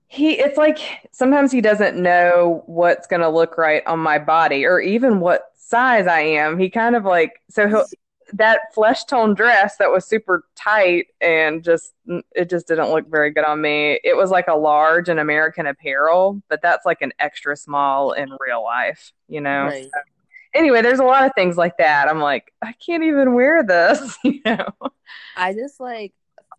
he 0.08 0.32
it's 0.32 0.58
like 0.58 0.78
sometimes 1.10 1.50
he 1.50 1.62
doesn't 1.62 1.96
know 1.96 2.62
what's 2.66 3.06
going 3.06 3.22
to 3.22 3.30
look 3.30 3.56
right 3.56 3.82
on 3.86 3.98
my 3.98 4.18
body 4.18 4.66
or 4.66 4.78
even 4.78 5.20
what 5.20 5.44
size 5.56 6.06
I 6.06 6.20
am. 6.20 6.58
He 6.58 6.68
kind 6.68 6.94
of 6.94 7.04
like 7.04 7.40
so 7.48 7.66
he'll 7.66 7.86
that 8.34 8.74
flesh 8.74 9.04
tone 9.04 9.34
dress 9.34 9.76
that 9.76 9.90
was 9.90 10.04
super 10.06 10.44
tight 10.54 11.06
and 11.20 11.62
just 11.62 11.92
it 12.34 12.48
just 12.50 12.66
didn't 12.66 12.90
look 12.90 13.08
very 13.08 13.30
good 13.30 13.44
on 13.44 13.60
me. 13.60 14.00
It 14.04 14.16
was 14.16 14.30
like 14.30 14.48
a 14.48 14.54
large 14.54 15.08
in 15.08 15.18
American 15.18 15.66
Apparel, 15.66 16.42
but 16.48 16.60
that's 16.62 16.84
like 16.84 17.02
an 17.02 17.12
extra 17.18 17.56
small 17.56 18.12
in 18.12 18.30
real 18.40 18.62
life, 18.62 19.12
you 19.28 19.40
know. 19.40 19.64
Right. 19.64 19.90
Anyway, 20.54 20.82
there's 20.82 20.98
a 20.98 21.04
lot 21.04 21.24
of 21.24 21.32
things 21.34 21.56
like 21.56 21.78
that. 21.78 22.08
I'm 22.08 22.20
like, 22.20 22.52
I 22.62 22.72
can't 22.72 23.02
even 23.04 23.34
wear 23.34 23.62
this, 23.62 24.16
you 24.24 24.40
know. 24.44 24.68
I 25.36 25.54
just 25.54 25.80
like 25.80 26.12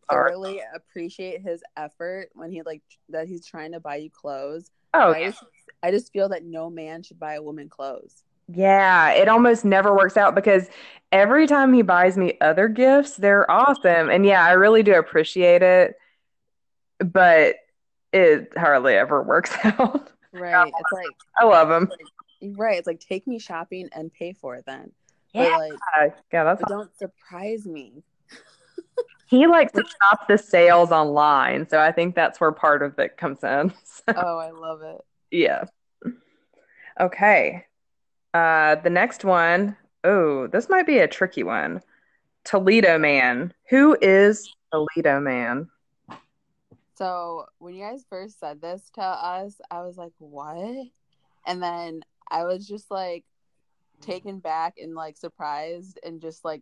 thoroughly 0.10 0.62
appreciate 0.74 1.42
his 1.42 1.64
effort 1.78 2.30
when 2.34 2.52
he 2.52 2.62
like 2.64 2.82
that 3.10 3.28
he's 3.28 3.46
trying 3.46 3.72
to 3.74 3.80
buy 3.80 3.98
you 3.98 4.10
clothes. 4.10 4.72
Oh, 4.94 5.12
I 5.14 5.26
just, 5.26 5.44
I 5.82 5.92
just 5.92 6.12
feel 6.12 6.30
that 6.30 6.44
no 6.44 6.70
man 6.70 7.04
should 7.04 7.20
buy 7.20 7.36
a 7.36 7.42
woman 7.42 7.70
clothes. 7.70 8.24
Yeah, 8.48 9.12
it 9.12 9.28
almost 9.28 9.64
never 9.64 9.96
works 9.96 10.18
out 10.18 10.36
because 10.36 10.68
every 11.12 11.48
time 11.48 11.74
he 11.74 11.82
buys 11.82 12.18
me 12.18 12.38
other 12.42 12.68
gifts, 12.68 13.16
they're 13.16 13.50
awesome. 13.50 14.10
And 14.10 14.26
yeah, 14.26 14.44
I 14.46 14.52
really 14.52 14.84
do 14.84 14.94
appreciate 14.96 15.62
it, 15.62 15.96
but 17.00 17.56
it 18.12 18.50
hardly 18.58 18.96
ever 18.96 19.24
works 19.24 19.54
out. 19.64 20.12
Right. 20.34 20.68
It's 20.68 20.92
like 20.92 21.08
I 21.40 21.46
love 21.46 21.72
him. 21.72 21.90
Like, 21.90 22.00
right. 22.56 22.78
It's 22.78 22.88
like 22.88 23.00
take 23.00 23.28
me 23.28 23.40
shopping 23.40 23.90
and 23.94 24.12
pay 24.14 24.34
for 24.34 24.56
it 24.56 24.66
then. 24.66 24.92
Yeah. 25.34 25.50
But 25.50 25.70
like 26.00 26.16
yeah, 26.32 26.44
that's 26.44 26.64
don't 26.68 26.96
surprise 26.98 27.66
me. 27.66 28.04
he 29.28 29.48
likes 29.48 29.72
to 29.74 29.84
shop 29.84 30.28
the 30.28 30.38
sales 30.38 30.92
online, 30.92 31.68
so 31.68 31.80
I 31.80 31.92
think 31.92 32.16
that's 32.16 32.40
where 32.40 32.52
part 32.52 32.84
of 32.84 32.98
it 33.00 33.18
comes 33.18 33.44
in. 33.44 33.74
So, 34.06 34.14
oh, 34.18 34.38
I 34.38 34.52
love 34.52 34.82
it. 34.82 35.00
Yeah. 35.32 35.64
Okay. 37.00 37.66
Uh, 38.34 38.76
the 38.76 38.90
next 38.90 39.24
one, 39.24 39.78
oh, 40.04 40.48
this 40.48 40.68
might 40.68 40.86
be 40.86 40.98
a 40.98 41.08
tricky 41.08 41.44
one. 41.44 41.82
Toledo 42.44 42.98
Man. 42.98 43.54
Who 43.70 43.98
is 44.02 44.54
Toledo 44.74 45.22
Man? 45.22 45.70
So 46.96 47.46
when 47.60 47.76
you 47.76 47.84
guys 47.84 48.06
first 48.10 48.40
said 48.40 48.62
this 48.62 48.90
to 48.96 49.02
us, 49.02 49.60
I 49.72 49.82
was 49.82 49.98
like, 49.98 50.14
what? 50.20 50.88
And 51.46 51.62
then 51.62 52.02
I 52.30 52.46
was 52.46 52.68
just 52.68 52.90
like 52.90 53.26
taken 54.02 54.40
back 54.40 54.76
and 54.82 54.96
like 54.96 55.18
surprised 55.18 56.00
and 56.04 56.22
just 56.22 56.44
like, 56.44 56.62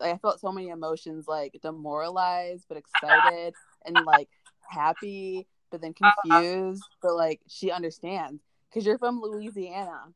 like 0.00 0.14
I 0.14 0.18
felt 0.18 0.40
so 0.40 0.52
many 0.52 0.68
emotions 0.68 1.26
like 1.26 1.58
demoralized 1.62 2.66
but 2.68 2.78
excited 2.78 3.54
and 3.84 4.04
like 4.04 4.28
happy 4.60 5.46
but 5.70 5.80
then 5.80 5.94
confused 5.94 6.84
but 7.02 7.14
like 7.14 7.40
she 7.48 7.70
understands 7.70 8.40
because 8.68 8.86
you're 8.86 8.98
from 8.98 9.20
Louisiana 9.20 10.12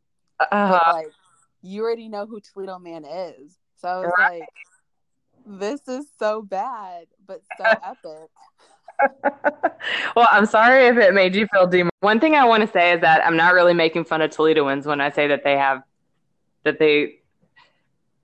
uh-huh. 0.51 0.81
But, 0.85 0.93
like 0.93 1.13
you 1.63 1.83
already 1.83 2.09
know 2.09 2.27
who 2.27 2.41
Toledo 2.41 2.79
Man 2.79 3.05
is. 3.05 3.57
So 3.77 3.89
I 3.89 3.97
was 3.97 4.13
right. 4.19 4.41
like, 4.41 4.49
this 5.47 5.89
is 5.89 6.07
so 6.19 6.43
bad, 6.43 7.07
but 7.25 7.41
so 7.57 7.65
epic. 7.85 8.31
well, 10.17 10.29
I'm 10.31 10.47
sorry 10.47 10.87
if 10.87 10.97
it 10.97 11.15
made 11.15 11.35
you 11.35 11.47
feel 11.53 11.67
dem. 11.67 11.91
One 12.01 12.21
thing 12.21 12.35
I 12.35 12.45
want 12.45 12.63
to 12.63 12.73
say 12.73 12.93
is 12.93 13.01
that 13.01 13.25
I'm 13.27 13.37
not 13.37 13.55
really 13.55 13.75
making 13.75 14.05
fun 14.05 14.23
of 14.23 14.31
Toledoans 14.31 14.87
when 14.87 15.01
I 15.01 15.11
say 15.11 15.29
that 15.29 15.45
they 15.45 15.57
have 15.57 15.83
that 16.65 16.79
they 16.79 17.21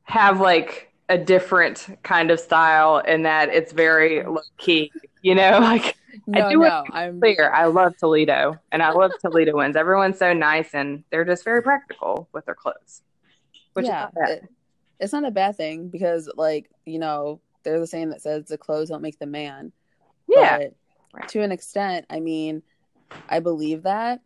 have 0.05 0.41
like 0.41 0.93
a 1.09 1.19
different 1.19 1.99
kind 2.03 2.31
of 2.31 2.39
style 2.41 3.03
and 3.07 3.25
that 3.27 3.49
it's 3.49 3.73
very 3.73 4.23
low 4.25 4.41
key. 4.59 4.93
You 5.23 5.35
know, 5.35 5.59
like 5.61 5.97
no, 6.27 6.47
I 6.47 6.53
do 6.53 6.59
no, 6.61 6.85
I'm 6.93 7.21
clear. 7.21 7.51
I 7.51 7.67
love 7.67 7.97
Toledo 7.99 8.57
and 8.73 8.83
I 8.83 8.91
love 8.91 9.13
Toledoans. 9.25 9.77
Everyone's 9.77 10.19
so 10.19 10.33
nice 10.33 10.75
and 10.75 11.05
they're 11.11 11.25
just 11.25 11.45
very 11.45 11.63
practical 11.63 12.29
with 12.33 12.45
their 12.47 12.55
clothes. 12.55 13.03
Which 13.75 13.87
yeah, 13.87 14.09
it, 14.17 14.49
it's 14.99 15.13
not 15.13 15.25
a 15.25 15.31
bad 15.31 15.57
thing 15.57 15.89
because, 15.89 16.31
like, 16.37 16.71
you 16.85 16.99
know, 16.99 17.41
there's 17.63 17.81
a 17.81 17.87
saying 17.87 18.11
that 18.11 18.23
says 18.23 18.47
the 18.47 18.59
clothes 18.59 18.89
don't 18.89 19.03
make 19.03 19.19
the 19.19 19.27
man. 19.27 19.73
Yeah. 20.29 20.69
But 21.13 21.29
to 21.29 21.43
an 21.43 21.53
extent, 21.53 22.07
I 22.11 22.21
mean, 22.21 22.63
I 23.29 23.41
believe 23.41 23.83
that. 23.85 24.21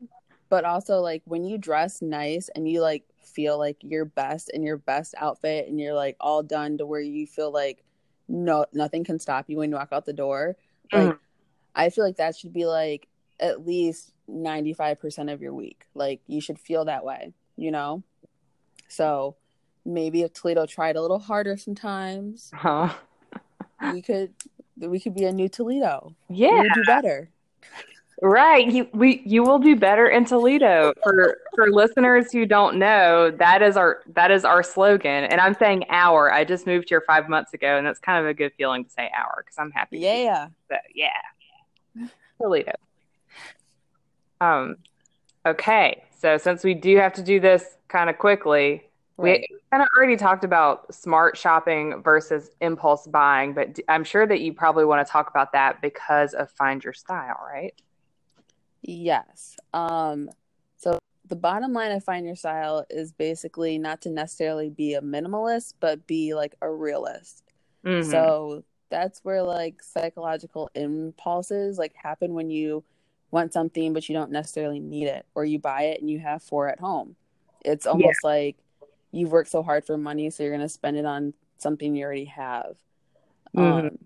But 0.49 0.65
also, 0.65 1.01
like, 1.01 1.23
when 1.25 1.45
you 1.45 1.57
dress 1.57 2.03
nice 2.03 2.51
and 2.55 2.69
you, 2.69 2.83
like, 2.83 3.05
feel 3.21 3.59
like 3.59 3.79
your 3.81 4.05
best 4.05 4.51
in 4.53 4.63
your 4.63 4.77
best 4.77 5.15
outfit 5.17 5.69
and 5.69 5.81
you're, 5.81 5.95
like, 5.95 6.17
all 6.21 6.43
done 6.43 6.77
to 6.79 6.87
where 6.87 7.01
you 7.01 7.27
feel 7.27 7.51
like 7.51 7.85
no 8.29 8.65
nothing 8.73 9.05
can 9.05 9.19
stop 9.19 9.47
you 9.49 9.59
when 9.59 9.71
you 9.71 9.77
walk 9.77 9.89
out 9.93 10.05
the 10.05 10.13
door, 10.13 10.57
like, 10.93 11.09
mm 11.11 11.19
I 11.75 11.91
feel 11.91 12.05
like 12.05 12.17
that 12.17 12.37
should 12.37 12.53
be 12.53 12.67
like 12.67 13.09
at 13.41 13.67
least 13.67 14.13
95% 14.31 15.33
of 15.33 15.41
your 15.41 15.55
week. 15.55 15.87
Like 15.95 16.21
you 16.27 16.41
should 16.41 16.59
feel 16.59 16.85
that 16.85 17.05
way, 17.05 17.33
you 17.57 17.71
know? 17.71 18.03
So 18.89 19.37
maybe 19.85 20.23
if 20.23 20.33
Toledo 20.33 20.67
tried 20.67 20.97
a 20.97 21.03
little 21.03 21.19
harder 21.19 21.57
sometimes, 21.57 22.51
huh? 22.55 22.93
we 23.93 24.03
could 24.03 24.35
we 24.77 25.01
could 25.01 25.15
be 25.15 25.25
a 25.25 25.33
new 25.33 25.49
Toledo. 25.49 26.15
Yeah. 26.29 26.61
We 26.61 26.71
do 26.75 26.85
better. 26.87 27.29
Right. 28.21 28.71
You 28.71 28.89
we 28.93 29.23
you 29.27 29.43
will 29.43 29.59
do 29.59 29.75
better 29.75 30.07
in 30.07 30.25
Toledo. 30.25 30.93
For 31.03 31.39
for 31.57 31.73
listeners 31.73 32.31
who 32.31 32.47
don't 32.47 32.79
know, 32.79 33.33
that 33.33 33.63
is 33.63 33.77
our 33.77 34.03
that 34.15 34.31
is 34.31 34.45
our 34.45 34.63
slogan. 34.63 35.25
And 35.25 35.41
I'm 35.41 35.55
saying 35.55 35.87
our. 35.91 36.33
I 36.33 36.45
just 36.45 36.67
moved 36.67 36.89
here 36.89 37.03
five 37.05 37.29
months 37.29 37.53
ago 37.53 37.77
and 37.79 37.87
that's 37.87 37.99
kind 37.99 38.25
of 38.25 38.31
a 38.31 38.35
good 38.35 38.53
feeling 38.57 38.85
to 38.85 38.91
say 38.91 39.11
our 39.17 39.43
because 39.45 39.59
I'm 39.59 39.73
happy. 39.73 39.99
Yeah. 39.99 40.49
So 40.69 40.77
yeah. 40.95 42.07
Toledo. 42.41 42.73
Um, 44.43 44.77
okay, 45.47 46.03
so 46.19 46.37
since 46.37 46.65
we 46.65 46.75
do 46.75 46.97
have 46.97 47.13
to 47.15 47.23
do 47.23 47.39
this 47.39 47.77
kind 47.87 48.11
of 48.11 48.19
quickly, 48.19 48.83
We 49.17 49.47
kind 49.71 49.83
of 49.83 49.89
already 49.97 50.17
talked 50.17 50.45
about 50.45 50.93
smart 50.95 51.37
shopping 51.37 52.03
versus 52.03 52.51
impulse 52.61 53.07
buying, 53.07 53.53
but 53.53 53.79
I'm 53.89 54.05
sure 54.05 54.27
that 54.27 54.41
you 54.41 54.53
probably 54.53 54.85
want 54.85 55.07
to 55.07 55.11
talk 55.11 55.31
about 55.31 55.53
that 55.53 55.81
because 55.81 56.35
of 56.35 56.51
Find 56.51 56.83
Your 56.83 56.93
Style, 56.93 57.39
right? 57.47 57.75
Yes. 58.83 59.57
Um, 59.73 60.31
so 60.77 60.99
the 61.29 61.37
bottom 61.37 61.73
line 61.73 61.93
of 61.93 62.03
Find 62.03 62.27
Your 62.27 62.37
Style 62.37 62.85
is 62.91 63.13
basically 63.13 63.79
not 63.79 64.01
to 64.03 64.11
necessarily 64.11 64.71
be 64.71 64.95
a 64.95 65.01
minimalist, 65.01 65.75
but 65.79 66.07
be 66.07 66.35
like 66.35 66.55
a 66.61 66.71
realist. 66.71 67.45
Mhm. 67.85 68.11
So 68.11 68.65
that's 68.91 69.25
where 69.25 69.43
like 69.43 69.83
psychological 69.83 70.71
impulses 70.75 71.79
like 71.79 71.95
happen 71.97 72.35
when 72.35 72.51
you 72.51 72.85
want 73.31 73.51
something 73.51 73.95
but 73.95 74.07
you 74.07 74.15
don't 74.15 74.31
necessarily 74.31 74.79
need 74.79 75.07
it 75.07 75.25
or 75.35 75.47
you 75.47 75.59
buy 75.59 75.85
it 75.85 76.01
and 76.03 76.11
you 76.11 76.19
have 76.19 76.43
four 76.43 76.69
at 76.69 76.79
home. 76.79 77.17
It's 77.65 77.87
almost 77.87 78.23
like 78.23 78.57
you've 79.13 79.33
worked 79.33 79.51
so 79.51 79.63
hard 79.63 79.85
for 79.85 79.97
money 79.99 80.31
so 80.31 80.43
you're 80.43 80.53
going 80.53 80.61
to 80.63 80.69
spend 80.69 80.97
it 80.97 81.05
on 81.05 81.35
something 81.59 81.95
you 81.95 82.05
already 82.05 82.27
have. 82.27 82.77
Mhm. 83.55 83.91
Um 83.91 83.99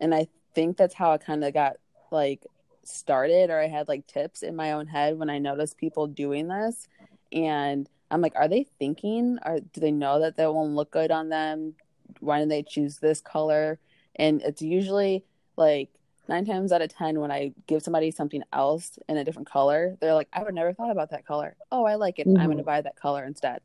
and 0.00 0.14
I 0.14 0.28
think 0.54 0.76
that's 0.76 0.94
how 0.94 1.12
I 1.12 1.18
kind 1.18 1.44
of 1.44 1.52
got 1.54 1.76
like 2.10 2.46
started 2.84 3.50
or 3.50 3.60
I 3.60 3.68
had 3.68 3.88
like 3.88 4.06
tips 4.06 4.42
in 4.42 4.56
my 4.56 4.72
own 4.72 4.86
head 4.86 5.18
when 5.18 5.30
I 5.30 5.38
noticed 5.38 5.76
people 5.78 6.06
doing 6.06 6.48
this. 6.48 6.88
And 7.32 7.88
I'm 8.10 8.20
like 8.20 8.34
are 8.36 8.48
they 8.48 8.64
thinking? 8.78 9.38
Or 9.44 9.60
do 9.60 9.80
they 9.80 9.92
know 9.92 10.20
that 10.20 10.36
that 10.36 10.54
won't 10.54 10.74
look 10.74 10.90
good 10.90 11.10
on 11.10 11.28
them? 11.28 11.74
Why 12.20 12.40
did 12.40 12.50
they 12.50 12.62
choose 12.62 12.98
this 12.98 13.20
color? 13.20 13.78
And 14.16 14.42
it's 14.42 14.62
usually 14.62 15.24
like 15.56 15.90
nine 16.28 16.44
times 16.46 16.72
out 16.72 16.82
of 16.82 16.94
ten 16.94 17.20
when 17.20 17.30
I 17.30 17.52
give 17.66 17.82
somebody 17.82 18.10
something 18.10 18.42
else 18.52 18.98
in 19.08 19.16
a 19.16 19.24
different 19.24 19.48
color 19.50 19.96
they're 20.00 20.14
like 20.14 20.28
I 20.32 20.42
would 20.42 20.54
never 20.54 20.72
thought 20.72 20.90
about 20.90 21.10
that 21.10 21.26
color. 21.26 21.56
Oh 21.72 21.84
I 21.84 21.96
like 21.96 22.18
it. 22.18 22.26
I'm 22.36 22.48
Mhm. 22.48 22.52
gonna 22.52 22.62
buy 22.64 22.80
that 22.80 22.96
color 22.96 23.24
instead 23.24 23.60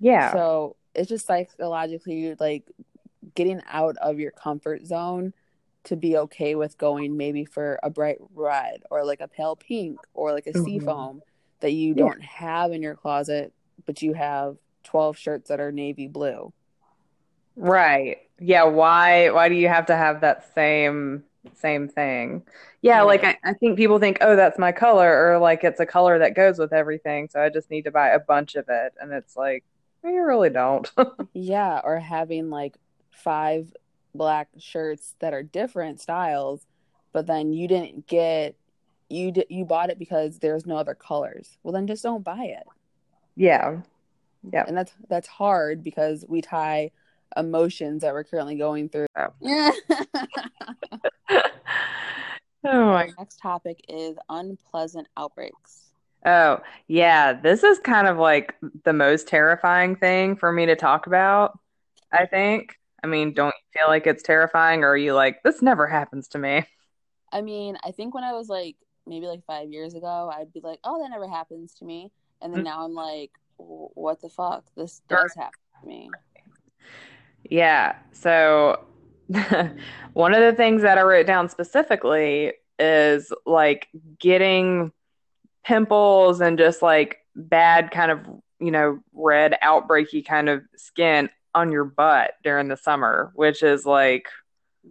Yeah. 0.00 0.32
so 0.32 0.76
it's 0.94 1.08
just 1.08 1.26
psychologically 1.26 2.34
like 2.40 2.64
getting 3.34 3.60
out 3.68 3.96
of 3.98 4.18
your 4.18 4.30
comfort 4.30 4.86
zone 4.86 5.32
to 5.84 5.96
be 5.96 6.16
okay 6.16 6.54
with 6.54 6.76
going 6.78 7.16
maybe 7.16 7.44
for 7.44 7.78
a 7.82 7.90
bright 7.90 8.18
red 8.34 8.82
or 8.90 9.04
like 9.04 9.20
a 9.20 9.28
pale 9.28 9.56
pink 9.56 9.98
or 10.14 10.32
like 10.32 10.46
a 10.46 10.52
Mhm. 10.52 10.64
seafoam 10.64 11.22
that 11.60 11.72
you 11.72 11.94
Yeah. 11.94 12.04
don't 12.04 12.22
have 12.22 12.72
in 12.72 12.82
your 12.82 12.94
closet, 12.94 13.52
but 13.86 14.02
you 14.02 14.12
have 14.14 14.56
12 14.84 15.16
shirts 15.16 15.48
that 15.48 15.60
are 15.60 15.72
navy 15.72 16.06
blue. 16.08 16.52
Right. 17.56 18.18
Yeah, 18.38 18.64
why 18.64 19.30
why 19.30 19.48
do 19.48 19.54
you 19.56 19.68
have 19.68 19.86
to 19.86 19.96
have 19.96 20.20
that 20.20 20.54
same 20.54 21.24
same 21.54 21.88
thing? 21.88 22.42
Yeah, 22.82 23.02
like 23.02 23.24
I, 23.24 23.36
I 23.44 23.54
think 23.54 23.76
people 23.76 23.98
think, 23.98 24.18
oh, 24.20 24.36
that's 24.36 24.58
my 24.58 24.70
color, 24.72 25.32
or 25.32 25.38
like 25.38 25.64
it's 25.64 25.80
a 25.80 25.86
color 25.86 26.18
that 26.20 26.34
goes 26.34 26.58
with 26.58 26.72
everything, 26.72 27.28
so 27.28 27.40
I 27.40 27.48
just 27.48 27.70
need 27.70 27.82
to 27.84 27.90
buy 27.90 28.10
a 28.10 28.20
bunch 28.20 28.54
of 28.54 28.66
it. 28.68 28.92
And 29.00 29.12
it's 29.12 29.36
like, 29.36 29.64
you 30.08 30.24
really 30.24 30.50
don't. 30.50 30.90
Yeah, 31.32 31.80
or 31.84 31.98
having 31.98 32.50
like 32.50 32.76
five 33.10 33.72
black 34.14 34.48
shirts 34.58 35.14
that 35.20 35.32
are 35.32 35.42
different 35.42 36.00
styles, 36.00 36.66
but 37.12 37.26
then 37.26 37.52
you 37.52 37.68
didn't 37.68 38.06
get 38.06 38.56
you 39.08 39.30
d- 39.32 39.46
you 39.48 39.64
bought 39.64 39.90
it 39.90 39.98
because 39.98 40.38
there's 40.40 40.66
no 40.66 40.76
other 40.76 40.94
colors. 40.94 41.56
Well, 41.62 41.72
then 41.72 41.86
just 41.86 42.02
don't 42.02 42.24
buy 42.24 42.44
it. 42.44 42.66
Yeah. 43.36 43.80
Yeah. 44.52 44.64
and 44.66 44.76
that's 44.76 44.92
that's 45.08 45.28
hard 45.28 45.82
because 45.84 46.24
we 46.28 46.40
tie 46.42 46.90
emotions 47.36 48.02
that 48.02 48.12
we're 48.14 48.24
currently 48.24 48.56
going 48.56 48.88
through. 48.88 49.06
Oh. 49.16 49.28
Yeah. 49.40 49.70
Oh 52.64 52.86
my 52.86 53.06
Our 53.06 53.08
next 53.18 53.36
topic 53.38 53.80
is 53.88 54.16
unpleasant 54.28 55.06
outbreaks. 55.16 55.87
Oh, 56.24 56.58
yeah, 56.88 57.32
this 57.32 57.62
is 57.62 57.78
kind 57.78 58.06
of 58.08 58.18
like 58.18 58.54
the 58.84 58.92
most 58.92 59.28
terrifying 59.28 59.96
thing 59.96 60.36
for 60.36 60.52
me 60.52 60.66
to 60.66 60.76
talk 60.76 61.06
about, 61.06 61.58
I 62.12 62.26
think. 62.26 62.76
I 63.04 63.06
mean, 63.08 63.34
don't 63.34 63.54
you 63.74 63.80
feel 63.80 63.88
like 63.88 64.06
it's 64.06 64.22
terrifying, 64.22 64.84
or 64.84 64.90
are 64.90 64.96
you 64.96 65.14
like, 65.14 65.42
this 65.44 65.62
never 65.62 65.86
happens 65.86 66.28
to 66.28 66.38
me? 66.38 66.64
I 67.32 67.42
mean, 67.42 67.76
I 67.84 67.90
think 67.92 68.14
when 68.14 68.24
I 68.24 68.32
was 68.32 68.48
like 68.48 68.76
maybe 69.06 69.26
like 69.26 69.44
five 69.46 69.70
years 69.72 69.94
ago, 69.94 70.30
I'd 70.32 70.52
be 70.52 70.60
like, 70.60 70.80
"Oh, 70.84 71.02
that 71.02 71.10
never 71.10 71.28
happens 71.28 71.74
to 71.74 71.84
me," 71.84 72.10
and 72.40 72.52
then 72.52 72.60
Mm. 72.60 72.64
now 72.64 72.84
I'm 72.84 72.94
like, 72.94 73.32
"What 73.56 74.20
the 74.20 74.28
fuck? 74.30 74.64
This 74.76 75.00
does 75.08 75.34
happen 75.34 75.58
to 75.82 75.86
me." 75.86 76.16
Yeah, 77.44 77.96
so 78.12 78.84
one 80.12 80.34
of 80.34 80.40
the 80.40 80.52
things 80.56 80.82
that 80.82 80.98
I 80.98 81.02
wrote 81.02 81.26
down 81.26 81.48
specifically 81.48 82.52
is 82.78 83.32
like 83.46 83.88
getting 84.18 84.92
pimples 85.68 86.40
and 86.42 86.58
just 86.58 86.82
like 86.82 87.18
bad 87.36 87.92
kind 87.92 88.10
of, 88.12 88.20
you 88.60 88.72
know, 88.72 89.00
red 89.14 89.56
outbreaky 89.62 90.26
kind 90.26 90.48
of 90.48 90.62
skin 90.76 91.30
on 91.54 91.72
your 91.72 91.84
butt 91.84 92.32
during 92.44 92.68
the 92.68 92.76
summer, 92.76 93.32
which 93.34 93.62
is 93.62 93.86
like 93.86 94.26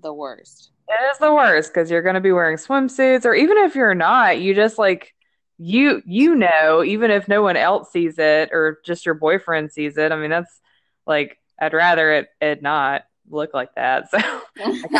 The 0.02 0.14
worst. 0.14 0.72
It 0.88 1.12
is 1.12 1.18
the 1.20 1.34
worst 1.34 1.74
because 1.74 1.92
you're 1.92 2.02
going 2.02 2.16
to 2.16 2.22
be 2.22 2.32
wearing 2.32 2.58
swimsuits, 2.58 3.26
or 3.26 3.34
even 3.36 3.58
if 3.58 3.76
you're 3.76 3.96
not, 3.96 4.40
you 4.40 4.54
just 4.54 4.78
like 4.78 5.14
you 5.58 6.02
you 6.06 6.36
know, 6.36 6.84
even 6.84 7.12
if 7.12 7.28
no 7.28 7.42
one 7.42 7.58
else 7.58 7.92
sees 7.92 8.20
it 8.20 8.50
or 8.54 8.80
just 8.86 9.06
your 9.06 9.16
boyfriend 9.16 9.72
sees 9.72 9.98
it. 9.98 10.12
I 10.12 10.18
mean, 10.18 10.30
that's 10.30 10.62
like 11.06 11.38
I'd 11.60 11.74
rather 11.74 12.12
it 12.14 12.30
it 12.42 12.62
not 12.62 13.04
look 13.30 13.54
like 13.54 13.74
that. 13.76 14.10
So 14.58 14.78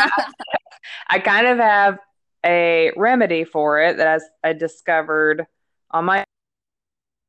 I 1.08 1.18
kind 1.18 1.46
of 1.46 1.58
have 1.58 1.98
a 2.44 2.92
remedy 2.96 3.44
for 3.44 3.80
it 3.80 3.96
that 3.98 4.20
I, 4.44 4.50
I 4.50 4.52
discovered 4.52 5.46
on 5.90 6.04
my 6.04 6.24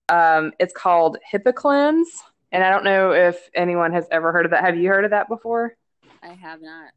um 0.09 0.51
it's 0.59 0.73
called 0.73 1.17
Hibiclens, 1.31 2.07
and 2.51 2.63
I 2.63 2.69
don't 2.69 2.83
know 2.83 3.11
if 3.11 3.49
anyone 3.53 3.93
has 3.93 4.07
ever 4.11 4.31
heard 4.31 4.45
of 4.45 4.51
that. 4.51 4.63
Have 4.63 4.77
you 4.77 4.89
heard 4.89 5.05
of 5.05 5.11
that 5.11 5.27
before? 5.29 5.75
I 6.21 6.33
have 6.33 6.61
not. 6.61 6.91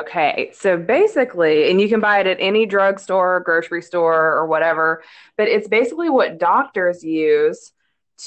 Okay, 0.00 0.52
so 0.54 0.76
basically, 0.76 1.68
and 1.68 1.80
you 1.80 1.88
can 1.88 1.98
buy 1.98 2.20
it 2.20 2.26
at 2.28 2.36
any 2.38 2.64
drugstore, 2.64 3.40
grocery 3.40 3.82
store, 3.82 4.36
or 4.36 4.46
whatever, 4.46 5.02
but 5.36 5.48
it's 5.48 5.66
basically 5.66 6.08
what 6.08 6.38
doctors 6.38 7.02
use 7.02 7.72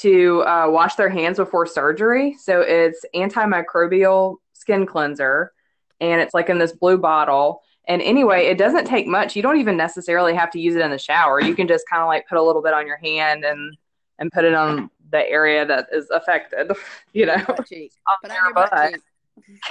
to 0.00 0.42
uh, 0.42 0.66
wash 0.68 0.96
their 0.96 1.08
hands 1.08 1.38
before 1.38 1.64
surgery. 1.64 2.36
So 2.38 2.60
it's 2.60 3.04
antimicrobial 3.14 4.36
skin 4.52 4.84
cleanser, 4.84 5.52
and 6.00 6.20
it's 6.20 6.34
like 6.34 6.50
in 6.50 6.58
this 6.58 6.72
blue 6.72 6.98
bottle. 6.98 7.62
And 7.86 8.00
anyway, 8.00 8.46
it 8.46 8.56
doesn't 8.56 8.86
take 8.86 9.06
much. 9.06 9.36
You 9.36 9.42
don't 9.42 9.58
even 9.58 9.76
necessarily 9.76 10.34
have 10.34 10.50
to 10.52 10.60
use 10.60 10.74
it 10.74 10.80
in 10.80 10.90
the 10.90 10.98
shower. 10.98 11.40
You 11.40 11.54
can 11.54 11.68
just 11.68 11.86
kind 11.88 12.02
of 12.02 12.06
like 12.08 12.26
put 12.28 12.38
a 12.38 12.42
little 12.42 12.62
bit 12.62 12.72
on 12.72 12.86
your 12.86 12.96
hand 12.96 13.44
and 13.44 13.76
and 14.18 14.30
put 14.32 14.44
it 14.44 14.54
on 14.54 14.90
the 15.10 15.28
area 15.28 15.66
that 15.66 15.88
is 15.92 16.08
affected, 16.10 16.70
you 17.12 17.26
know, 17.26 17.36
Butt 17.46 17.66
cheek. 17.66 17.92
on 18.08 18.16
Put 18.22 18.32
your 18.32 18.44
your 18.44 18.54
butt. 18.54 18.94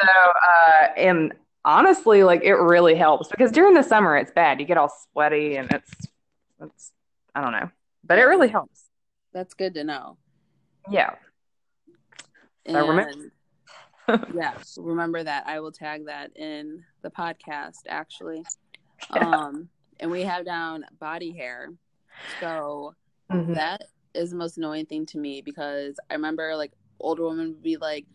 So, 0.00 0.08
uh, 0.08 0.86
and 0.96 1.32
honestly, 1.64 2.24
like 2.24 2.42
it 2.42 2.54
really 2.54 2.94
helps 2.94 3.28
because 3.28 3.52
during 3.52 3.74
the 3.74 3.82
summer 3.82 4.16
it's 4.16 4.30
bad. 4.32 4.58
You 4.60 4.66
get 4.66 4.78
all 4.78 4.92
sweaty 5.12 5.56
and 5.56 5.70
it's, 5.72 5.90
it's, 6.60 6.92
I 7.34 7.40
don't 7.42 7.52
know, 7.52 7.70
but 8.02 8.18
it 8.18 8.24
really 8.24 8.48
helps. 8.48 8.84
That's 9.32 9.54
good 9.54 9.74
to 9.74 9.84
know. 9.84 10.16
Yeah. 10.90 11.14
So 12.66 12.86
remember- 12.88 13.10
And 13.10 13.30
yeah, 14.08 14.54
remember 14.76 15.22
that. 15.22 15.46
I 15.46 15.60
will 15.60 15.72
tag 15.72 16.06
that 16.06 16.36
in 16.36 16.84
the 17.02 17.10
podcast 17.10 17.80
actually. 17.88 18.44
Yeah. 19.14 19.46
Um 19.46 19.68
and 20.00 20.10
we 20.10 20.22
have 20.22 20.44
down 20.44 20.84
body 20.98 21.32
hair. 21.32 21.70
So 22.40 22.94
Mhm. 23.30 23.54
that 23.54 23.82
is 24.14 24.30
the 24.30 24.36
most 24.36 24.58
annoying 24.58 24.86
thing 24.86 25.06
to 25.06 25.18
me 25.18 25.40
because 25.40 25.98
I 26.10 26.14
remember 26.14 26.54
like 26.56 26.72
older 27.00 27.24
women 27.24 27.48
would 27.48 27.62
be 27.62 27.76
like, 27.76 28.06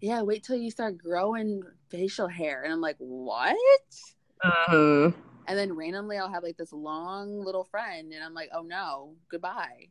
Yeah, 0.00 0.22
wait 0.22 0.44
till 0.44 0.56
you 0.56 0.70
start 0.70 0.98
growing 0.98 1.62
facial 1.88 2.28
hair 2.28 2.62
and 2.62 2.72
I'm 2.72 2.80
like, 2.80 2.96
What? 2.98 3.56
Mhm. 4.44 5.14
And 5.48 5.58
then 5.58 5.74
randomly 5.74 6.18
I'll 6.18 6.30
have 6.30 6.42
like 6.42 6.56
this 6.56 6.72
long 6.72 7.40
little 7.40 7.64
friend 7.64 8.12
and 8.12 8.22
I'm 8.24 8.34
like, 8.34 8.50
Oh 8.52 8.62
no, 8.62 9.14
goodbye. 9.28 9.88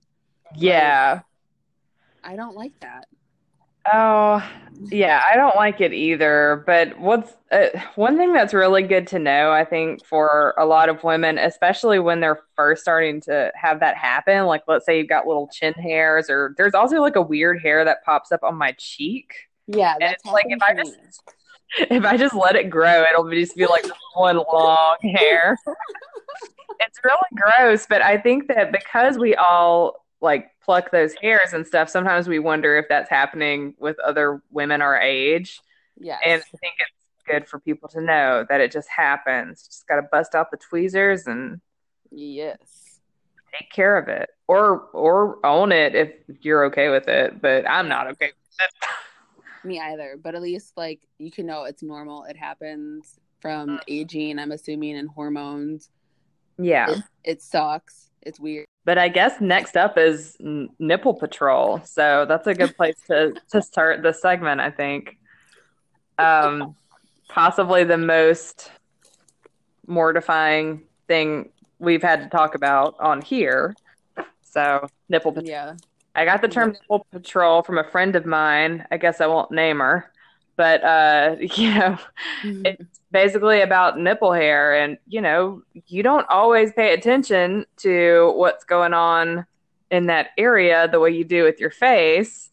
Yeah. 0.55 1.21
I 2.23 2.35
don't 2.35 2.55
like 2.55 2.77
that. 2.81 3.07
Oh, 3.91 4.47
yeah, 4.91 5.21
I 5.31 5.35
don't 5.35 5.55
like 5.55 5.81
it 5.81 5.93
either. 5.93 6.63
But 6.65 6.99
what's 6.99 7.31
uh, 7.51 7.67
one 7.95 8.17
thing 8.17 8.33
that's 8.33 8.53
really 8.53 8.83
good 8.83 9.07
to 9.07 9.19
know, 9.19 9.51
I 9.51 9.63
think, 9.65 10.05
for 10.05 10.53
a 10.57 10.65
lot 10.65 10.89
of 10.89 11.03
women, 11.03 11.37
especially 11.37 11.99
when 11.99 12.19
they're 12.19 12.39
first 12.55 12.81
starting 12.81 13.21
to 13.21 13.51
have 13.55 13.79
that 13.79 13.95
happen, 13.95 14.45
like 14.45 14.63
let's 14.67 14.85
say 14.85 14.99
you've 14.99 15.09
got 15.09 15.27
little 15.27 15.47
chin 15.53 15.73
hairs, 15.73 16.29
or 16.29 16.53
there's 16.57 16.73
also 16.73 16.99
like 16.99 17.15
a 17.15 17.21
weird 17.21 17.61
hair 17.61 17.85
that 17.85 18.03
pops 18.03 18.31
up 18.31 18.43
on 18.43 18.55
my 18.55 18.73
cheek. 18.77 19.33
Yeah, 19.67 19.95
And 19.99 20.13
it's 20.13 20.25
like 20.25 20.45
if 20.49 20.61
I 20.61 20.73
just 20.73 20.97
if 21.77 22.05
I 22.05 22.17
just 22.17 22.35
let 22.35 22.55
it 22.55 22.69
grow, 22.69 23.03
it'll 23.03 23.29
just 23.29 23.55
be 23.55 23.65
like 23.65 23.85
one 24.13 24.37
long 24.37 24.97
hair. 25.01 25.57
it's 26.79 26.99
really 27.03 27.17
gross, 27.35 27.85
but 27.87 28.01
I 28.01 28.17
think 28.17 28.47
that 28.47 28.71
because 28.71 29.17
we 29.17 29.35
all 29.35 30.05
like 30.21 30.49
pluck 30.65 30.91
those 30.91 31.13
hairs 31.21 31.53
and 31.53 31.65
stuff, 31.65 31.89
sometimes 31.89 32.27
we 32.27 32.39
wonder 32.39 32.75
if 32.77 32.87
that's 32.89 33.09
happening 33.09 33.75
with 33.77 33.99
other 33.99 34.41
women 34.51 34.81
our 34.81 34.99
age. 34.99 35.61
Yeah. 35.97 36.17
And 36.25 36.41
I 36.41 36.57
think 36.57 36.73
it's 36.79 36.91
good 37.27 37.47
for 37.47 37.59
people 37.59 37.87
to 37.89 38.01
know 38.01 38.45
that 38.49 38.61
it 38.61 38.71
just 38.71 38.89
happens. 38.89 39.65
Just 39.65 39.87
got 39.87 39.97
to 39.97 40.07
bust 40.11 40.35
out 40.35 40.51
the 40.51 40.57
tweezers 40.57 41.27
and 41.27 41.61
yes. 42.11 42.57
take 43.53 43.69
care 43.71 43.97
of 43.97 44.07
it 44.07 44.29
or 44.47 44.79
or 44.93 45.45
own 45.45 45.71
it 45.71 45.95
if 45.95 46.09
you're 46.41 46.65
okay 46.65 46.89
with 46.89 47.07
it. 47.07 47.41
But 47.41 47.69
I'm 47.69 47.87
not 47.87 48.07
okay 48.07 48.27
with 48.27 48.59
it. 48.59 48.89
Me 49.67 49.79
either. 49.79 50.17
But 50.21 50.35
at 50.35 50.41
least 50.41 50.73
like 50.75 51.01
you 51.19 51.31
can 51.31 51.45
know 51.45 51.63
it's 51.63 51.83
normal. 51.83 52.23
It 52.25 52.37
happens 52.37 53.19
from 53.39 53.69
mm-hmm. 53.69 53.77
aging, 53.87 54.39
I'm 54.39 54.51
assuming, 54.51 54.97
and 54.97 55.09
hormones. 55.09 55.89
Yeah. 56.57 56.89
It, 56.89 57.03
it 57.23 57.41
sucks. 57.41 58.09
It's 58.21 58.39
weird. 58.39 58.65
But 58.85 58.97
I 58.97 59.09
guess 59.09 59.41
next 59.41 59.75
up 59.75 59.97
is 59.97 60.37
n- 60.39 60.69
nipple 60.79 61.15
patrol. 61.15 61.81
So 61.83 62.25
that's 62.27 62.47
a 62.47 62.53
good 62.53 62.77
place 62.77 62.97
to 63.07 63.33
to 63.51 63.61
start 63.61 64.03
the 64.03 64.13
segment, 64.13 64.61
I 64.61 64.71
think. 64.71 65.17
Um 66.17 66.75
possibly 67.27 67.83
the 67.83 67.97
most 67.97 68.71
mortifying 69.87 70.83
thing 71.07 71.49
we've 71.79 72.01
had 72.01 72.23
to 72.23 72.29
talk 72.29 72.55
about 72.55 72.95
on 72.99 73.21
here. 73.21 73.75
So, 74.41 74.87
nipple 75.09 75.31
patrol. 75.31 75.49
Yeah. 75.49 75.75
I 76.15 76.23
got 76.23 76.41
the 76.41 76.47
term 76.47 76.71
nipple 76.71 77.05
patrol 77.11 77.61
from 77.61 77.77
a 77.77 77.83
friend 77.83 78.15
of 78.15 78.25
mine. 78.25 78.85
I 78.89 78.97
guess 78.97 79.19
I 79.19 79.27
won't 79.27 79.51
name 79.51 79.79
her. 79.79 80.11
But 80.55 80.83
uh, 80.83 81.35
you 81.55 81.73
know, 81.73 81.97
it's 82.43 82.99
basically 83.11 83.61
about 83.61 83.99
nipple 83.99 84.33
hair 84.33 84.75
and 84.75 84.97
you 85.07 85.21
know, 85.21 85.61
you 85.87 86.03
don't 86.03 86.27
always 86.29 86.71
pay 86.73 86.93
attention 86.93 87.65
to 87.77 88.33
what's 88.35 88.63
going 88.63 88.93
on 88.93 89.45
in 89.91 90.07
that 90.07 90.29
area 90.37 90.87
the 90.87 90.99
way 90.99 91.11
you 91.11 91.23
do 91.23 91.43
with 91.43 91.59
your 91.59 91.71
face. 91.71 92.49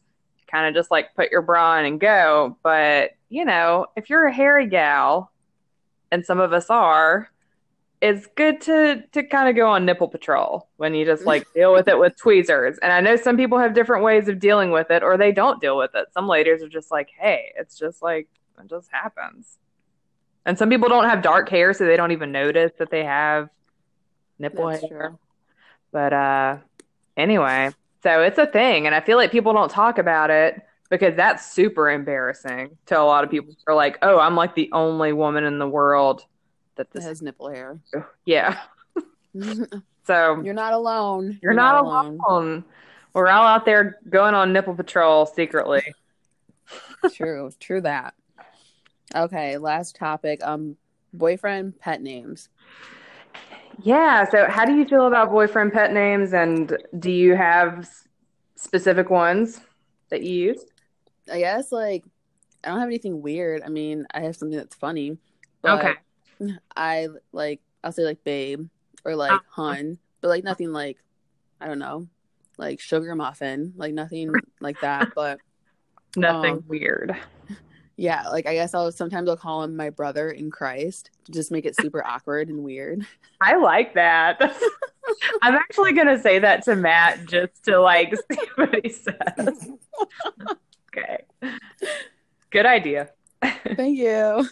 Kind 0.50 0.66
of 0.66 0.74
just 0.74 0.90
like 0.90 1.14
put 1.14 1.30
your 1.30 1.42
bra 1.42 1.78
on 1.78 1.84
and 1.86 1.98
go, 1.98 2.58
but 2.62 3.12
you 3.30 3.46
know, 3.46 3.86
if 3.96 4.10
you're 4.10 4.26
a 4.26 4.32
hairy 4.32 4.66
gal, 4.66 5.32
and 6.12 6.26
some 6.26 6.38
of 6.38 6.52
us 6.52 6.68
are, 6.68 7.31
it's 8.02 8.26
good 8.34 8.60
to 8.62 9.04
to 9.12 9.22
kind 9.22 9.48
of 9.48 9.54
go 9.54 9.68
on 9.68 9.86
nipple 9.86 10.08
patrol 10.08 10.68
when 10.76 10.92
you 10.92 11.04
just 11.04 11.24
like 11.24 11.46
deal 11.54 11.72
with 11.72 11.86
it 11.86 11.96
with 11.96 12.16
tweezers. 12.16 12.76
And 12.82 12.92
I 12.92 13.00
know 13.00 13.14
some 13.14 13.36
people 13.36 13.58
have 13.58 13.74
different 13.74 14.02
ways 14.02 14.26
of 14.26 14.40
dealing 14.40 14.72
with 14.72 14.90
it, 14.90 15.04
or 15.04 15.16
they 15.16 15.30
don't 15.30 15.60
deal 15.60 15.78
with 15.78 15.92
it. 15.94 16.08
Some 16.12 16.26
ladies 16.26 16.64
are 16.64 16.68
just 16.68 16.90
like, 16.90 17.10
"Hey, 17.16 17.52
it's 17.56 17.78
just 17.78 18.02
like 18.02 18.26
it 18.60 18.68
just 18.68 18.88
happens." 18.90 19.56
And 20.44 20.58
some 20.58 20.68
people 20.68 20.88
don't 20.88 21.08
have 21.08 21.22
dark 21.22 21.48
hair, 21.48 21.72
so 21.72 21.86
they 21.86 21.96
don't 21.96 22.10
even 22.10 22.32
notice 22.32 22.72
that 22.80 22.90
they 22.90 23.04
have 23.04 23.48
nipple 24.40 24.66
That's 24.66 24.80
hair. 24.80 25.10
true. 25.10 25.18
But 25.92 26.12
uh, 26.12 26.56
anyway, 27.16 27.70
so 28.02 28.22
it's 28.22 28.38
a 28.38 28.46
thing, 28.46 28.86
and 28.86 28.96
I 28.96 29.00
feel 29.00 29.16
like 29.16 29.30
people 29.30 29.52
don't 29.52 29.70
talk 29.70 29.98
about 29.98 30.30
it 30.30 30.60
because 30.90 31.14
that's 31.14 31.52
super 31.52 31.88
embarrassing 31.88 32.76
to 32.86 33.00
a 33.00 33.04
lot 33.04 33.22
of 33.22 33.30
people. 33.30 33.52
Who 33.52 33.72
are 33.72 33.76
like, 33.76 33.98
"Oh, 34.02 34.18
I'm 34.18 34.34
like 34.34 34.56
the 34.56 34.70
only 34.72 35.12
woman 35.12 35.44
in 35.44 35.60
the 35.60 35.68
world 35.68 36.26
that 36.76 36.90
this." 36.90 37.04
has 37.04 37.22
nipple 37.22 37.48
hair. 37.50 37.78
Yeah. 38.24 38.58
So 40.04 40.42
you're 40.42 40.52
not 40.52 40.72
alone. 40.72 41.38
you're 41.42 41.54
not 41.54 41.84
alone. 41.84 42.64
We're 43.14 43.28
all 43.28 43.46
out 43.46 43.64
there 43.64 44.00
going 44.10 44.34
on 44.34 44.52
nipple 44.52 44.74
patrol 44.74 45.26
secretly. 45.26 45.82
true. 47.14 47.50
True 47.60 47.80
that. 47.82 48.14
Okay, 49.14 49.58
last 49.58 49.94
topic. 49.94 50.40
Um 50.42 50.76
boyfriend 51.12 51.78
pet 51.78 52.02
names. 52.02 52.48
Yeah. 53.80 54.28
So, 54.28 54.48
how 54.48 54.64
do 54.64 54.74
you 54.74 54.84
feel 54.84 55.06
about 55.06 55.30
boyfriend 55.30 55.72
pet 55.72 55.92
names, 55.92 56.32
and 56.32 56.76
do 56.98 57.10
you 57.10 57.34
have 57.34 57.88
specific 58.56 59.10
ones 59.10 59.60
that 60.10 60.22
you 60.22 60.48
use? 60.48 60.64
I 61.32 61.38
guess 61.38 61.72
like 61.72 62.04
I 62.64 62.68
don't 62.68 62.80
have 62.80 62.88
anything 62.88 63.22
weird. 63.22 63.62
I 63.62 63.68
mean, 63.68 64.06
I 64.12 64.20
have 64.20 64.36
something 64.36 64.58
that's 64.58 64.74
funny. 64.74 65.18
Okay. 65.64 65.94
I 66.76 67.08
like 67.32 67.60
I'll 67.84 67.92
say 67.92 68.04
like 68.04 68.22
babe 68.24 68.68
or 69.04 69.16
like 69.16 69.40
hun, 69.48 69.98
but 70.20 70.28
like 70.28 70.44
nothing 70.44 70.72
like 70.72 70.98
I 71.60 71.66
don't 71.66 71.78
know, 71.78 72.08
like 72.58 72.80
sugar 72.80 73.14
muffin, 73.14 73.72
like 73.76 73.94
nothing 73.94 74.32
like 74.60 74.80
that. 74.80 75.12
But 75.14 75.38
Nothing 76.14 76.56
Um, 76.56 76.64
weird. 76.68 77.16
yeah, 77.96 78.28
like 78.28 78.46
I 78.46 78.52
guess 78.54 78.74
I'll 78.74 78.92
sometimes 78.92 79.28
I'll 79.30 79.36
call 79.36 79.62
him 79.62 79.74
my 79.76 79.88
brother 79.90 80.30
in 80.30 80.50
Christ 80.50 81.10
to 81.24 81.32
just 81.32 81.50
make 81.50 81.64
it 81.64 81.74
super 81.74 82.04
awkward 82.04 82.48
and 82.50 82.62
weird. 82.62 83.06
I 83.40 83.56
like 83.56 83.94
that. 83.94 84.38
I'm 85.42 85.54
actually 85.54 85.94
gonna 85.94 86.20
say 86.20 86.38
that 86.38 86.62
to 86.64 86.76
Matt 86.76 87.24
just 87.26 87.64
to 87.64 87.80
like 87.80 88.14
see 88.30 88.40
what 88.56 88.78
he 88.84 88.90
says. 88.90 89.70
Okay. 90.94 91.24
Good 92.50 92.66
idea. 92.66 93.08
Thank 93.76 93.96
you. 93.98 94.46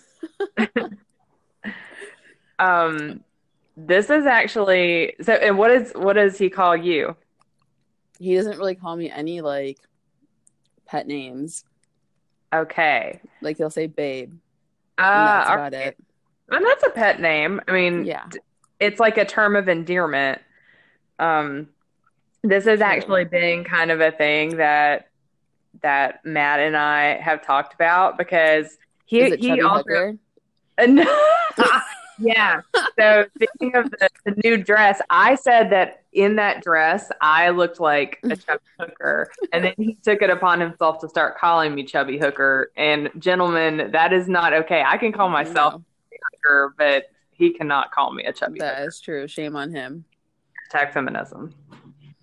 Um 2.60 3.24
this 3.76 4.10
is 4.10 4.26
actually 4.26 5.14
so 5.22 5.32
and 5.32 5.56
what 5.58 5.70
is 5.70 5.92
what 5.94 6.12
does 6.14 6.36
he 6.38 6.50
call 6.50 6.76
you? 6.76 7.16
He 8.18 8.34
doesn't 8.34 8.58
really 8.58 8.74
call 8.74 8.94
me 8.96 9.10
any 9.10 9.40
like 9.40 9.78
pet 10.86 11.06
names. 11.06 11.64
Okay. 12.52 13.20
Like 13.40 13.56
he'll 13.56 13.70
say 13.70 13.86
babe. 13.86 14.34
That's 14.98 15.48
Uh 15.50 15.52
about 15.54 15.74
it. 15.74 15.96
and 16.50 16.64
that's 16.64 16.84
a 16.86 16.90
pet 16.90 17.20
name. 17.20 17.60
I 17.66 17.72
mean 17.72 18.04
Yeah. 18.04 18.26
it's 18.78 19.00
like 19.00 19.16
a 19.16 19.24
term 19.24 19.56
of 19.56 19.68
endearment. 19.68 20.40
Um 21.18 21.68
this 22.42 22.64
has 22.64 22.80
actually 22.80 23.24
been 23.24 23.64
kind 23.64 23.90
of 23.90 24.00
a 24.00 24.10
thing 24.10 24.56
that 24.56 25.08
that 25.82 26.24
Matt 26.24 26.58
and 26.60 26.76
I 26.76 27.16
have 27.20 27.42
talked 27.44 27.72
about 27.74 28.18
because 28.18 28.76
he 29.06 29.34
he 29.36 29.60
also 29.62 29.78
Hooker? 29.78 30.16
And- 30.78 30.98
yeah. 32.20 32.60
So 32.98 33.26
speaking 33.34 33.74
of 33.76 33.90
the, 33.90 34.08
the 34.24 34.34
new 34.44 34.56
dress, 34.56 35.00
I 35.10 35.34
said 35.34 35.70
that 35.70 36.02
in 36.12 36.36
that 36.36 36.62
dress 36.62 37.10
I 37.20 37.50
looked 37.50 37.80
like 37.80 38.18
a 38.24 38.36
chubby 38.36 38.62
hooker, 38.78 39.28
and 39.52 39.64
then 39.64 39.74
he 39.76 39.94
took 40.02 40.22
it 40.22 40.30
upon 40.30 40.60
himself 40.60 41.00
to 41.00 41.08
start 41.08 41.38
calling 41.38 41.74
me 41.74 41.84
chubby 41.84 42.18
hooker. 42.18 42.70
And 42.76 43.10
gentlemen, 43.18 43.90
that 43.92 44.12
is 44.12 44.28
not 44.28 44.52
okay. 44.52 44.82
I 44.86 44.96
can 44.98 45.12
call 45.12 45.28
myself 45.28 45.74
No, 45.74 45.84
hooker, 46.34 46.74
but 46.76 47.04
he 47.30 47.52
cannot 47.52 47.90
call 47.92 48.12
me 48.12 48.24
a 48.24 48.32
chubby 48.32 48.58
that 48.60 48.76
hooker. 48.78 48.88
is 48.88 49.00
true. 49.00 49.26
Shame 49.28 49.56
on 49.56 49.70
him. 49.70 50.04
Hashtag 50.72 50.92
feminism. 50.92 51.54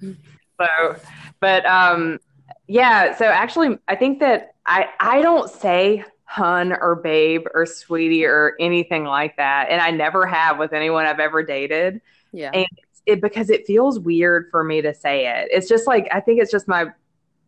So, 0.01 0.95
but 1.39 1.65
um, 1.65 2.19
yeah. 2.67 3.15
So 3.15 3.25
actually, 3.25 3.77
I 3.88 3.95
think 3.95 4.19
that 4.19 4.55
I 4.65 4.89
I 4.99 5.21
don't 5.21 5.49
say 5.49 6.03
hun 6.29 6.73
or 6.73 6.95
babe 6.95 7.45
or 7.55 7.65
sweetie 7.65 8.25
or 8.25 8.53
anything 8.59 9.05
like 9.05 9.37
that, 9.37 9.67
and 9.69 9.81
I 9.81 9.91
never 9.91 10.25
have 10.27 10.59
with 10.59 10.73
anyone 10.73 11.05
I've 11.05 11.19
ever 11.21 11.41
dated. 11.41 12.01
Yeah. 12.31 12.51
And 12.53 12.67
it 13.05 13.21
because 13.21 13.49
it 13.49 13.65
feels 13.65 13.97
weird 13.99 14.49
for 14.51 14.63
me 14.63 14.81
to 14.81 14.93
say 14.93 15.27
it. 15.27 15.47
It's 15.51 15.69
just 15.69 15.87
like 15.87 16.07
I 16.11 16.19
think 16.19 16.41
it's 16.41 16.51
just 16.51 16.67
my. 16.67 16.87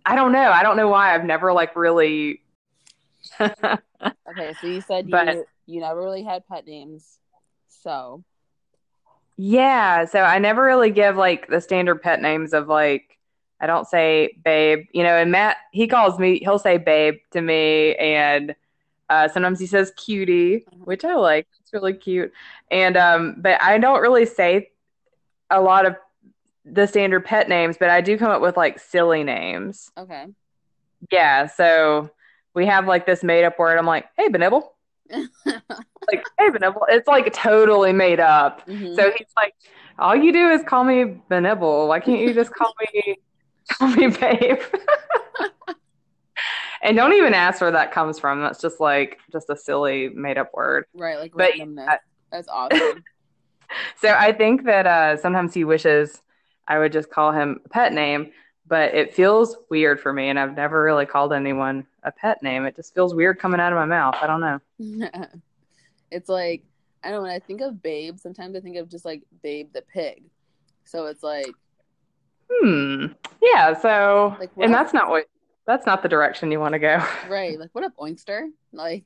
I 0.05 0.15
don't 0.15 0.31
know. 0.31 0.49
I 0.51 0.63
don't 0.63 0.77
know 0.77 0.87
why 0.87 1.13
I've 1.13 1.25
never 1.25 1.53
like 1.53 1.75
really. 1.75 2.41
Okay, 3.41 4.53
so 4.61 4.67
you 4.67 4.79
said 4.79 5.09
But- 5.11 5.35
you 5.35 5.45
you 5.65 5.81
never 5.81 5.99
really 5.99 6.23
had 6.23 6.47
pet 6.47 6.65
names. 6.65 7.19
So 7.67 8.23
Yeah, 9.35 10.05
so 10.05 10.21
I 10.21 10.39
never 10.39 10.63
really 10.63 10.89
give 10.91 11.17
like 11.17 11.47
the 11.47 11.59
standard 11.59 12.01
pet 12.01 12.21
names 12.21 12.53
of 12.53 12.67
like 12.69 13.17
I 13.59 13.67
don't 13.67 13.85
say 13.85 14.37
babe, 14.45 14.85
you 14.93 15.03
know, 15.03 15.15
and 15.17 15.31
Matt 15.31 15.57
he 15.73 15.85
calls 15.87 16.17
me 16.17 16.39
he'll 16.39 16.59
say 16.59 16.77
babe 16.77 17.15
to 17.31 17.41
me 17.41 17.95
and 17.95 18.55
uh 19.09 19.27
sometimes 19.27 19.59
he 19.59 19.65
says 19.65 19.91
cutie, 19.97 20.65
which 20.83 21.03
I 21.05 21.15
like. 21.15 21.47
It's 21.61 21.73
really 21.73 21.93
cute. 21.93 22.31
And 22.71 22.95
um 22.97 23.35
but 23.39 23.61
I 23.61 23.77
don't 23.77 24.01
really 24.01 24.25
say 24.25 24.69
a 25.49 25.59
lot 25.61 25.85
of 25.85 25.95
the 26.65 26.85
standard 26.85 27.25
pet 27.25 27.49
names, 27.49 27.77
but 27.79 27.89
I 27.89 28.01
do 28.01 28.17
come 28.17 28.29
up 28.31 28.41
with 28.41 28.55
like 28.57 28.79
silly 28.79 29.23
names. 29.23 29.91
okay. 29.97 30.27
Yeah, 31.11 31.47
so 31.47 32.09
we 32.53 32.65
have 32.65 32.85
like 32.87 33.05
this 33.05 33.23
made 33.23 33.45
up 33.45 33.57
word. 33.57 33.77
I'm 33.77 33.85
like, 33.85 34.05
"Hey, 34.17 34.27
Benibble." 34.29 34.63
Like, 36.11 36.25
"Hey, 36.39 36.49
Benibble." 36.49 36.81
It's 36.89 37.07
like 37.07 37.31
totally 37.33 37.93
made 37.93 38.19
up. 38.19 38.67
Mhm. 38.67 38.95
So 38.95 39.11
he's 39.17 39.27
like, 39.37 39.53
all 39.99 40.15
you 40.15 40.33
do 40.33 40.49
is 40.49 40.63
call 40.63 40.83
me 40.83 41.03
Benibble. 41.29 41.87
Why 41.87 41.99
can't 41.99 42.19
you 42.19 42.33
just 42.33 42.51
call 42.53 42.73
me 42.93 43.17
call 43.73 43.89
me 43.95 44.07
babe? 44.07 44.59
and 46.83 46.95
don't 46.95 47.13
even 47.13 47.33
ask 47.33 47.61
where 47.61 47.71
that 47.71 47.91
comes 47.91 48.19
from. 48.19 48.41
That's 48.41 48.61
just 48.61 48.79
like 48.79 49.19
just 49.31 49.49
a 49.49 49.55
silly 49.57 50.09
made 50.09 50.37
up 50.37 50.53
word. 50.53 50.85
right, 50.93 51.19
like 51.19 51.33
but- 51.35 51.53
randomness. 51.53 51.97
That's 52.31 52.47
awesome. 52.47 53.03
So 54.01 54.09
I 54.09 54.31
think 54.31 54.63
that 54.63 54.87
uh, 54.87 55.15
sometimes 55.17 55.53
he 55.53 55.63
wishes 55.63 56.23
I 56.67 56.79
would 56.79 56.91
just 56.91 57.11
call 57.11 57.31
him 57.31 57.59
a 57.65 57.69
pet 57.69 57.93
name, 57.93 58.31
but 58.67 58.95
it 58.95 59.13
feels 59.13 59.57
weird 59.69 59.99
for 59.99 60.11
me, 60.11 60.29
and 60.29 60.39
I've 60.39 60.55
never 60.55 60.81
really 60.83 61.05
called 61.05 61.33
anyone 61.33 61.85
a 62.01 62.11
pet 62.11 62.41
name. 62.41 62.65
It 62.65 62.75
just 62.75 62.95
feels 62.95 63.13
weird 63.13 63.37
coming 63.37 63.59
out 63.59 63.71
of 63.71 63.77
my 63.77 63.85
mouth. 63.85 64.15
I 64.19 64.25
don't 64.25 64.41
know. 64.41 64.59
it's 66.11 66.29
like 66.29 66.63
I 67.03 67.09
don't 67.09 67.17
know 67.17 67.21
when 67.23 67.31
I 67.31 67.37
think 67.39 67.61
of 67.61 67.81
Babe, 67.83 68.17
sometimes 68.19 68.55
I 68.55 68.59
think 68.59 68.77
of 68.77 68.89
just 68.89 69.05
like 69.05 69.21
Babe 69.43 69.69
the 69.71 69.83
pig. 69.83 70.23
So 70.85 71.05
it's 71.05 71.21
like 71.21 71.53
Hmm. 72.51 73.05
Yeah. 73.41 73.79
So, 73.79 74.35
Like, 74.39 74.49
and 74.57 74.73
that's 74.73 74.93
not 74.93 75.09
what 75.09 75.25
that's 75.69 75.85
not 75.85 76.01
the 76.01 76.09
direction 76.09 76.51
you 76.51 76.59
want 76.59 76.73
to 76.73 76.79
go. 76.79 77.05
right, 77.29 77.59
like 77.59 77.69
what 77.73 77.83
up, 77.83 77.93
Oinkster? 77.97 78.47
Like 78.73 79.05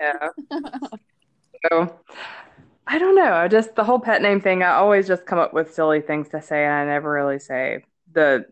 Yeah. 0.00 0.28
So, 1.72 1.92
I 2.86 3.00
don't 3.00 3.16
know. 3.16 3.32
I 3.32 3.48
just 3.48 3.74
the 3.74 3.82
whole 3.82 3.98
pet 3.98 4.22
name 4.22 4.40
thing. 4.40 4.62
I 4.62 4.74
always 4.74 5.08
just 5.08 5.26
come 5.26 5.40
up 5.40 5.52
with 5.52 5.74
silly 5.74 6.00
things 6.00 6.28
to 6.28 6.40
say, 6.40 6.64
and 6.64 6.72
I 6.72 6.84
never 6.84 7.10
really 7.10 7.40
say 7.40 7.84
the 8.12 8.46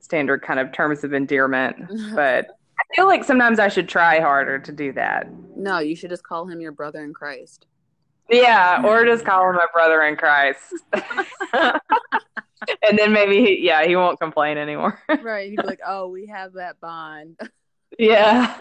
standard 0.00 0.40
kind 0.40 0.58
of 0.58 0.72
terms 0.72 1.04
of 1.04 1.12
endearment. 1.12 1.76
but 2.14 2.46
I 2.78 2.94
feel 2.96 3.04
like 3.04 3.24
sometimes 3.24 3.58
I 3.58 3.68
should 3.68 3.90
try 3.90 4.20
harder 4.20 4.58
to 4.58 4.72
do 4.72 4.90
that. 4.92 5.28
No, 5.54 5.80
you 5.80 5.94
should 5.94 6.08
just 6.08 6.24
call 6.24 6.46
him 6.46 6.62
your 6.62 6.72
brother 6.72 7.04
in 7.04 7.12
Christ. 7.12 7.66
Yeah, 8.30 8.82
or 8.82 9.04
just 9.04 9.26
call 9.26 9.50
him 9.50 9.56
my 9.56 9.66
brother 9.74 10.02
in 10.04 10.16
Christ. 10.16 10.74
and 12.88 12.98
then 12.98 13.12
maybe, 13.12 13.44
he, 13.44 13.66
yeah, 13.66 13.84
he 13.86 13.96
won't 13.96 14.20
complain 14.20 14.58
anymore. 14.58 15.00
right. 15.22 15.50
He'd 15.50 15.56
be 15.56 15.66
like, 15.66 15.80
oh, 15.86 16.08
we 16.08 16.26
have 16.26 16.54
that 16.54 16.80
bond. 16.80 17.38
yeah. 17.98 18.58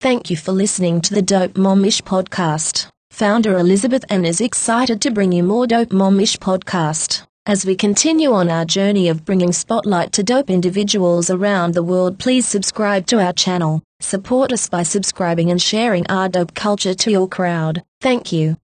Thank 0.00 0.30
you 0.30 0.36
for 0.36 0.52
listening 0.52 1.00
to 1.02 1.14
the 1.14 1.22
Dope 1.22 1.54
Momish 1.54 2.02
podcast. 2.02 2.88
Founder 3.10 3.56
Elizabeth 3.56 4.04
Ann 4.10 4.24
is 4.24 4.40
excited 4.40 5.00
to 5.02 5.10
bring 5.10 5.32
you 5.32 5.42
more 5.42 5.66
Dope 5.66 5.90
Momish 5.90 6.36
podcast. 6.38 7.26
As 7.46 7.66
we 7.66 7.76
continue 7.76 8.32
on 8.32 8.48
our 8.48 8.64
journey 8.64 9.08
of 9.08 9.24
bringing 9.26 9.52
spotlight 9.52 10.12
to 10.12 10.22
dope 10.22 10.48
individuals 10.48 11.28
around 11.28 11.74
the 11.74 11.82
world, 11.82 12.18
please 12.18 12.46
subscribe 12.46 13.06
to 13.08 13.20
our 13.20 13.34
channel. 13.34 13.82
Support 14.00 14.50
us 14.50 14.66
by 14.68 14.82
subscribing 14.82 15.50
and 15.50 15.60
sharing 15.60 16.06
our 16.10 16.28
dope 16.28 16.54
culture 16.54 16.94
to 16.94 17.10
your 17.10 17.28
crowd. 17.28 17.82
Thank 18.00 18.32
you. 18.32 18.56